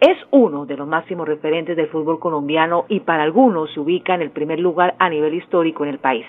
Es 0.00 0.16
uno 0.30 0.64
de 0.64 0.76
los 0.76 0.88
máximos 0.88 1.28
referentes 1.28 1.76
del 1.76 1.88
fútbol 1.88 2.18
colombiano 2.18 2.86
y 2.88 3.00
para 3.00 3.22
algunos 3.22 3.70
se 3.74 3.80
ubica 3.80 4.14
en 4.14 4.22
el 4.22 4.30
primer 4.30 4.58
lugar 4.58 4.94
a 4.98 5.10
nivel 5.10 5.34
histórico 5.34 5.84
en 5.84 5.90
el 5.90 5.98
país. 5.98 6.24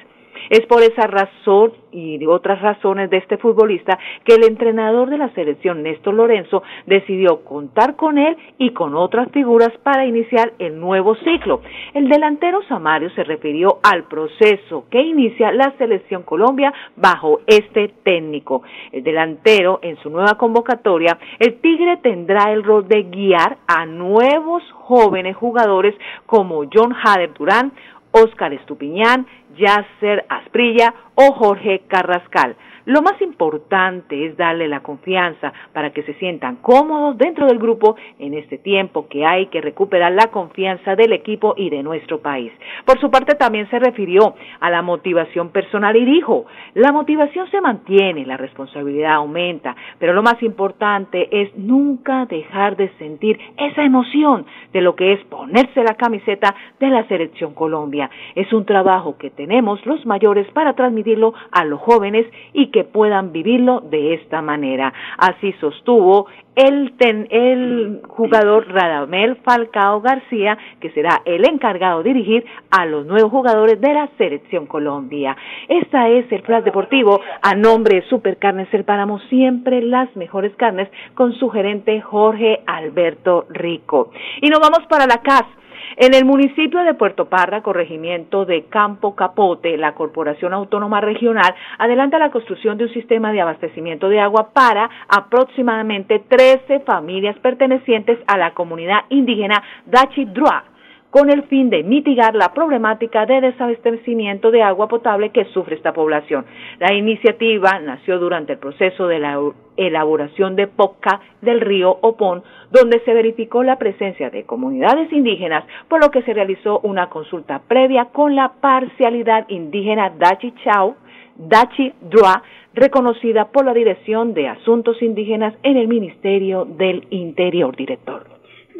Es 0.49 0.65
por 0.67 0.81
esa 0.81 1.07
razón 1.07 1.73
y 1.91 2.25
otras 2.25 2.61
razones 2.61 3.09
de 3.09 3.17
este 3.17 3.37
futbolista 3.37 3.97
que 4.23 4.35
el 4.35 4.43
entrenador 4.43 5.09
de 5.09 5.17
la 5.17 5.29
selección, 5.33 5.83
Néstor 5.83 6.13
Lorenzo, 6.13 6.63
decidió 6.85 7.43
contar 7.43 7.95
con 7.95 8.17
él 8.17 8.37
y 8.57 8.71
con 8.71 8.95
otras 8.95 9.29
figuras 9.31 9.71
para 9.83 10.05
iniciar 10.05 10.53
el 10.59 10.79
nuevo 10.79 11.15
ciclo. 11.15 11.61
El 11.93 12.07
delantero 12.07 12.61
Samario 12.67 13.09
se 13.11 13.23
refirió 13.23 13.79
al 13.83 14.03
proceso 14.03 14.85
que 14.89 15.01
inicia 15.01 15.51
la 15.51 15.73
selección 15.77 16.23
Colombia 16.23 16.73
bajo 16.95 17.41
este 17.47 17.89
técnico. 18.03 18.63
El 18.91 19.03
delantero, 19.03 19.79
en 19.81 19.97
su 19.97 20.09
nueva 20.09 20.35
convocatoria, 20.35 21.17
el 21.39 21.59
Tigre 21.59 21.97
tendrá 21.97 22.51
el 22.51 22.63
rol 22.63 22.87
de 22.87 23.03
guiar 23.03 23.57
a 23.67 23.85
nuevos 23.85 24.63
jóvenes 24.71 25.35
jugadores 25.35 25.95
como 26.25 26.63
John 26.71 26.93
Hader 26.93 27.33
Durán, 27.33 27.71
Oscar 28.11 28.53
Estupiñán, 28.53 29.25
Yasser 29.57 30.25
Asprilla 30.29 30.93
o 31.15 31.33
Jorge 31.33 31.81
Carrascal. 31.87 32.55
Lo 32.85 33.03
más 33.03 33.21
importante 33.21 34.25
es 34.25 34.35
darle 34.37 34.67
la 34.67 34.79
confianza 34.81 35.53
para 35.71 35.91
que 35.91 36.01
se 36.01 36.15
sientan 36.15 36.55
cómodos 36.57 37.15
dentro 37.15 37.45
del 37.45 37.59
grupo 37.59 37.95
en 38.17 38.33
este 38.33 38.57
tiempo 38.57 39.07
que 39.07 39.23
hay 39.23 39.47
que 39.47 39.61
recuperar 39.61 40.11
la 40.13 40.27
confianza 40.27 40.95
del 40.95 41.13
equipo 41.13 41.53
y 41.55 41.69
de 41.69 41.83
nuestro 41.83 42.21
país. 42.21 42.51
Por 42.85 42.99
su 42.99 43.11
parte 43.11 43.35
también 43.35 43.69
se 43.69 43.77
refirió 43.77 44.33
a 44.59 44.71
la 44.71 44.81
motivación 44.81 45.49
personal 45.49 45.95
y 45.95 46.05
dijo, 46.05 46.45
la 46.73 46.91
motivación 46.91 47.49
se 47.51 47.61
mantiene, 47.61 48.25
la 48.25 48.37
responsabilidad 48.37 49.13
aumenta, 49.13 49.75
pero 49.99 50.13
lo 50.13 50.23
más 50.23 50.41
importante 50.41 51.29
es 51.31 51.55
nunca 51.55 52.25
dejar 52.25 52.77
de 52.77 52.89
sentir 52.97 53.39
esa 53.57 53.83
emoción 53.83 54.47
de 54.73 54.81
lo 54.81 54.95
que 54.95 55.13
es 55.13 55.23
ponerse 55.25 55.83
la 55.83 55.95
camiseta 55.95 56.55
de 56.79 56.89
la 56.89 57.07
selección 57.07 57.53
Colombia. 57.53 58.09
Es 58.33 58.51
un 58.53 58.65
trabajo 58.65 59.17
que 59.19 59.29
tenemos 59.41 59.83
los 59.87 60.05
mayores 60.05 60.45
para 60.51 60.73
transmitirlo 60.73 61.33
a 61.51 61.65
los 61.65 61.79
jóvenes 61.79 62.27
y 62.53 62.67
que 62.67 62.83
puedan 62.83 63.31
vivirlo 63.31 63.79
de 63.79 64.13
esta 64.13 64.39
manera. 64.43 64.93
Así 65.17 65.51
sostuvo 65.53 66.27
el, 66.55 66.93
el 66.99 68.01
jugador 68.07 68.71
Radamel 68.71 69.37
Falcao 69.37 69.99
García, 70.01 70.59
que 70.79 70.91
será 70.91 71.23
el 71.25 71.43
encargado 71.49 72.03
de 72.03 72.13
dirigir 72.13 72.45
a 72.69 72.85
los 72.85 73.07
nuevos 73.07 73.31
jugadores 73.31 73.81
de 73.81 73.91
la 73.91 74.09
Selección 74.19 74.67
Colombia. 74.67 75.35
Esta 75.67 76.07
es 76.09 76.31
el 76.31 76.43
Flash 76.43 76.65
Deportivo 76.65 77.19
a 77.41 77.55
nombre 77.55 77.95
de 77.95 78.07
Supercarnes 78.09 78.71
El 78.71 78.83
Páramo, 78.83 79.17
siempre 79.21 79.81
las 79.81 80.15
mejores 80.15 80.55
carnes, 80.55 80.87
con 81.15 81.33
su 81.33 81.49
gerente 81.49 81.99
Jorge 82.01 82.61
Alberto 82.67 83.47
Rico. 83.49 84.11
Y 84.39 84.49
nos 84.49 84.59
vamos 84.59 84.85
para 84.87 85.07
la 85.07 85.17
casa 85.17 85.49
en 85.97 86.13
el 86.13 86.25
municipio 86.25 86.81
de 86.83 86.93
Puerto 86.93 87.25
Parra, 87.25 87.61
corregimiento 87.61 88.45
de 88.45 88.65
Campo 88.65 89.15
Capote, 89.15 89.77
la 89.77 89.93
Corporación 89.93 90.53
Autónoma 90.53 91.01
Regional 91.01 91.53
adelanta 91.77 92.19
la 92.19 92.31
construcción 92.31 92.77
de 92.77 92.85
un 92.85 92.93
sistema 92.93 93.31
de 93.31 93.41
abastecimiento 93.41 94.09
de 94.09 94.19
agua 94.19 94.51
para 94.53 94.89
aproximadamente 95.07 96.19
13 96.19 96.81
familias 96.81 97.37
pertenecientes 97.39 98.19
a 98.27 98.37
la 98.37 98.53
comunidad 98.53 99.01
indígena 99.09 99.61
Dachi 99.85 100.25
Drua 100.25 100.70
con 101.11 101.29
el 101.29 101.43
fin 101.43 101.69
de 101.69 101.83
mitigar 101.83 102.33
la 102.35 102.53
problemática 102.53 103.25
de 103.25 103.41
desabastecimiento 103.41 104.49
de 104.49 104.63
agua 104.63 104.87
potable 104.87 105.29
que 105.29 105.45
sufre 105.45 105.75
esta 105.75 105.93
población. 105.93 106.45
La 106.79 106.93
iniciativa 106.93 107.79
nació 107.79 108.17
durante 108.17 108.53
el 108.53 108.59
proceso 108.59 109.07
de 109.07 109.19
la 109.19 109.37
elaboración 109.75 110.55
de 110.55 110.67
POCA 110.67 111.19
del 111.41 111.59
río 111.59 111.97
Opón, 112.01 112.43
donde 112.71 113.01
se 113.01 113.13
verificó 113.13 113.61
la 113.61 113.77
presencia 113.77 114.29
de 114.29 114.45
comunidades 114.45 115.11
indígenas, 115.11 115.65
por 115.89 116.01
lo 116.01 116.11
que 116.11 116.23
se 116.23 116.33
realizó 116.33 116.79
una 116.79 117.09
consulta 117.09 117.61
previa 117.67 118.05
con 118.05 118.33
la 118.35 118.53
parcialidad 118.61 119.49
indígena 119.49 120.11
Dachi 120.17 120.53
Chau, 120.63 120.95
Dachi 121.35 121.93
Drua, 122.01 122.41
reconocida 122.73 123.45
por 123.51 123.65
la 123.65 123.73
Dirección 123.73 124.33
de 124.33 124.47
Asuntos 124.47 125.01
Indígenas 125.01 125.53
en 125.63 125.75
el 125.75 125.89
Ministerio 125.89 126.63
del 126.63 127.05
Interior, 127.09 127.75
director. 127.75 128.30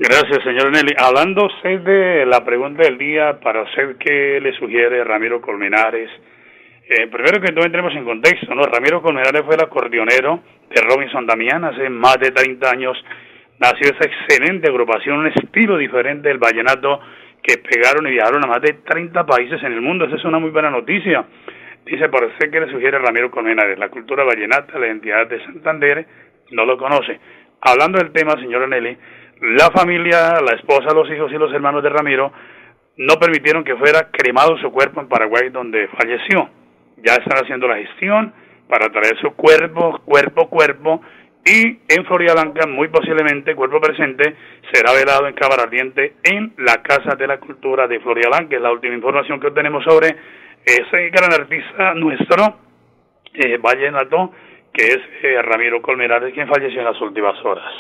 Gracias, 0.04 0.44
señor 0.44 0.72
Nelly. 0.72 0.96
Hablando 0.98 1.48
de 1.64 2.26
la 2.26 2.44
pregunta 2.44 2.82
del 2.82 2.98
día, 2.98 3.40
para 3.40 3.62
hacer 3.62 3.98
qué 4.00 4.40
le 4.42 4.52
sugiere 4.54 5.04
Ramiro 5.04 5.40
Colmenares. 5.40 6.10
Eh, 6.90 7.06
primero 7.06 7.40
que 7.40 7.54
todo 7.54 7.64
entremos 7.64 7.94
en 7.94 8.04
contexto, 8.04 8.56
¿no? 8.56 8.64
Ramiro 8.64 9.04
Colmenares 9.04 9.44
fue 9.46 9.54
el 9.54 9.62
acordeonero 9.62 10.40
de 10.74 10.82
Robinson 10.82 11.28
Damián 11.28 11.66
hace 11.66 11.88
más 11.92 12.18
de 12.20 12.32
30 12.32 12.68
años. 12.68 12.98
Nació 13.60 13.92
esa 13.94 14.10
excelente 14.10 14.72
agrupación, 14.72 15.20
un 15.20 15.28
estilo 15.28 15.78
diferente 15.78 16.30
del 16.30 16.40
vallenato 16.40 17.00
que 17.44 17.60
pegaron 17.60 18.08
y 18.08 18.14
viajaron 18.14 18.44
a 18.44 18.48
más 18.48 18.62
de 18.64 18.74
30 18.84 19.24
países 19.28 19.62
en 19.62 19.72
el 19.72 19.82
mundo. 19.82 20.06
Esa 20.06 20.16
es 20.16 20.26
una 20.26 20.40
muy 20.40 20.50
buena 20.50 20.72
noticia. 20.72 21.26
Dice, 21.86 22.10
ser 22.40 22.50
que 22.50 22.60
le 22.60 22.72
sugiere 22.72 22.98
Ramiro 22.98 23.30
Colmenares, 23.30 23.78
la 23.78 23.90
cultura 23.90 24.24
vallenata, 24.24 24.80
la 24.80 24.88
identidad 24.88 25.28
de 25.28 25.46
Santander, 25.46 26.08
no 26.50 26.66
lo 26.66 26.76
conoce. 26.76 27.20
Hablando 27.62 28.00
del 28.00 28.12
tema, 28.12 28.32
señor 28.42 28.68
Nelly, 28.68 28.98
la 29.42 29.72
familia, 29.72 30.40
la 30.40 30.56
esposa, 30.56 30.94
los 30.94 31.10
hijos 31.10 31.32
y 31.32 31.36
los 31.36 31.52
hermanos 31.52 31.82
de 31.82 31.90
Ramiro 31.90 32.32
no 32.98 33.16
permitieron 33.16 33.64
que 33.64 33.76
fuera 33.76 34.10
cremado 34.12 34.56
su 34.60 34.72
cuerpo 34.72 35.02
en 35.02 35.10
Paraguay 35.10 35.50
donde 35.50 35.88
falleció. 35.88 36.48
Ya 36.98 37.14
están 37.14 37.44
haciendo 37.44 37.68
la 37.68 37.78
gestión 37.78 38.34
para 38.70 38.90
traer 38.92 39.18
su 39.20 39.32
cuerpo, 39.32 40.00
cuerpo, 40.06 40.48
cuerpo 40.48 41.02
y 41.44 41.80
en 41.90 42.06
Florida 42.06 42.34
Blanca 42.34 42.68
muy 42.68 42.90
posiblemente 42.90 43.56
cuerpo 43.56 43.82
presente 43.82 44.36
será 44.72 44.94
velado 44.94 45.28
en 45.28 45.34
cámara 45.34 45.64
ardiente 45.64 46.14
en 46.24 46.54
la 46.60 46.84
Casa 46.84 47.16
de 47.16 47.26
la 47.26 47.40
Cultura 47.40 47.88
de 47.88 48.00
Florida 48.00 48.30
Blanca. 48.30 48.56
Es 48.56 48.62
la 48.62 48.72
última 48.72 48.94
información 48.94 49.40
que 49.40 49.50
tenemos 49.50 49.84
sobre 49.84 50.16
ese 50.64 51.10
gran 51.10 51.34
artista 51.34 51.96
nuestro, 51.96 52.60
eh, 53.34 53.58
Vallenato, 53.58 54.34
que 54.72 54.86
es 54.86 55.00
eh, 55.24 55.42
Ramiro 55.42 55.82
Colmenares, 55.82 56.32
quien 56.32 56.48
falleció 56.48 56.82
en 56.82 56.86
las 56.86 57.02
últimas 57.02 57.44
horas 57.44 57.74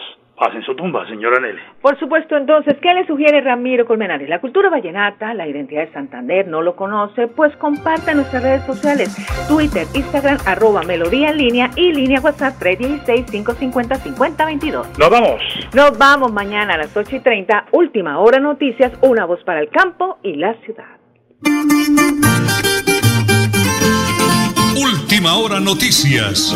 en 0.49 0.63
su 0.63 0.73
tumba, 0.75 1.07
señora 1.07 1.39
Nelly. 1.39 1.61
Por 1.81 1.99
supuesto, 1.99 2.35
entonces, 2.35 2.75
¿qué 2.81 2.95
le 2.95 3.05
sugiere 3.05 3.41
Ramiro 3.41 3.85
Colmenares? 3.85 4.27
La 4.27 4.41
cultura 4.41 4.69
vallenata, 4.69 5.35
la 5.35 5.47
identidad 5.47 5.85
de 5.85 5.93
Santander, 5.93 6.47
¿no 6.47 6.63
lo 6.63 6.75
conoce? 6.75 7.27
Pues 7.27 7.55
comparta 7.57 8.09
en 8.11 8.17
nuestras 8.17 8.43
redes 8.43 8.65
sociales, 8.65 9.15
Twitter, 9.47 9.85
Instagram, 9.93 10.39
arroba 10.45 10.81
Melodía 10.83 11.29
en 11.29 11.37
línea 11.37 11.69
y 11.75 11.93
línea 11.93 12.19
WhatsApp 12.21 12.55
316-550-5022. 12.59 14.97
Nos 14.97 15.09
vamos. 15.09 15.41
Nos 15.73 15.97
vamos 15.97 16.33
mañana 16.33 16.73
a 16.73 16.77
las 16.77 16.97
8 16.97 17.17
y 17.17 17.19
30, 17.19 17.67
última 17.71 18.17
hora 18.19 18.39
noticias, 18.39 18.91
una 19.01 19.25
voz 19.25 19.43
para 19.43 19.59
el 19.61 19.69
campo 19.69 20.17
y 20.23 20.35
la 20.35 20.55
ciudad. 20.65 20.87
Última 24.75 25.35
hora 25.35 25.59
noticias. 25.59 26.55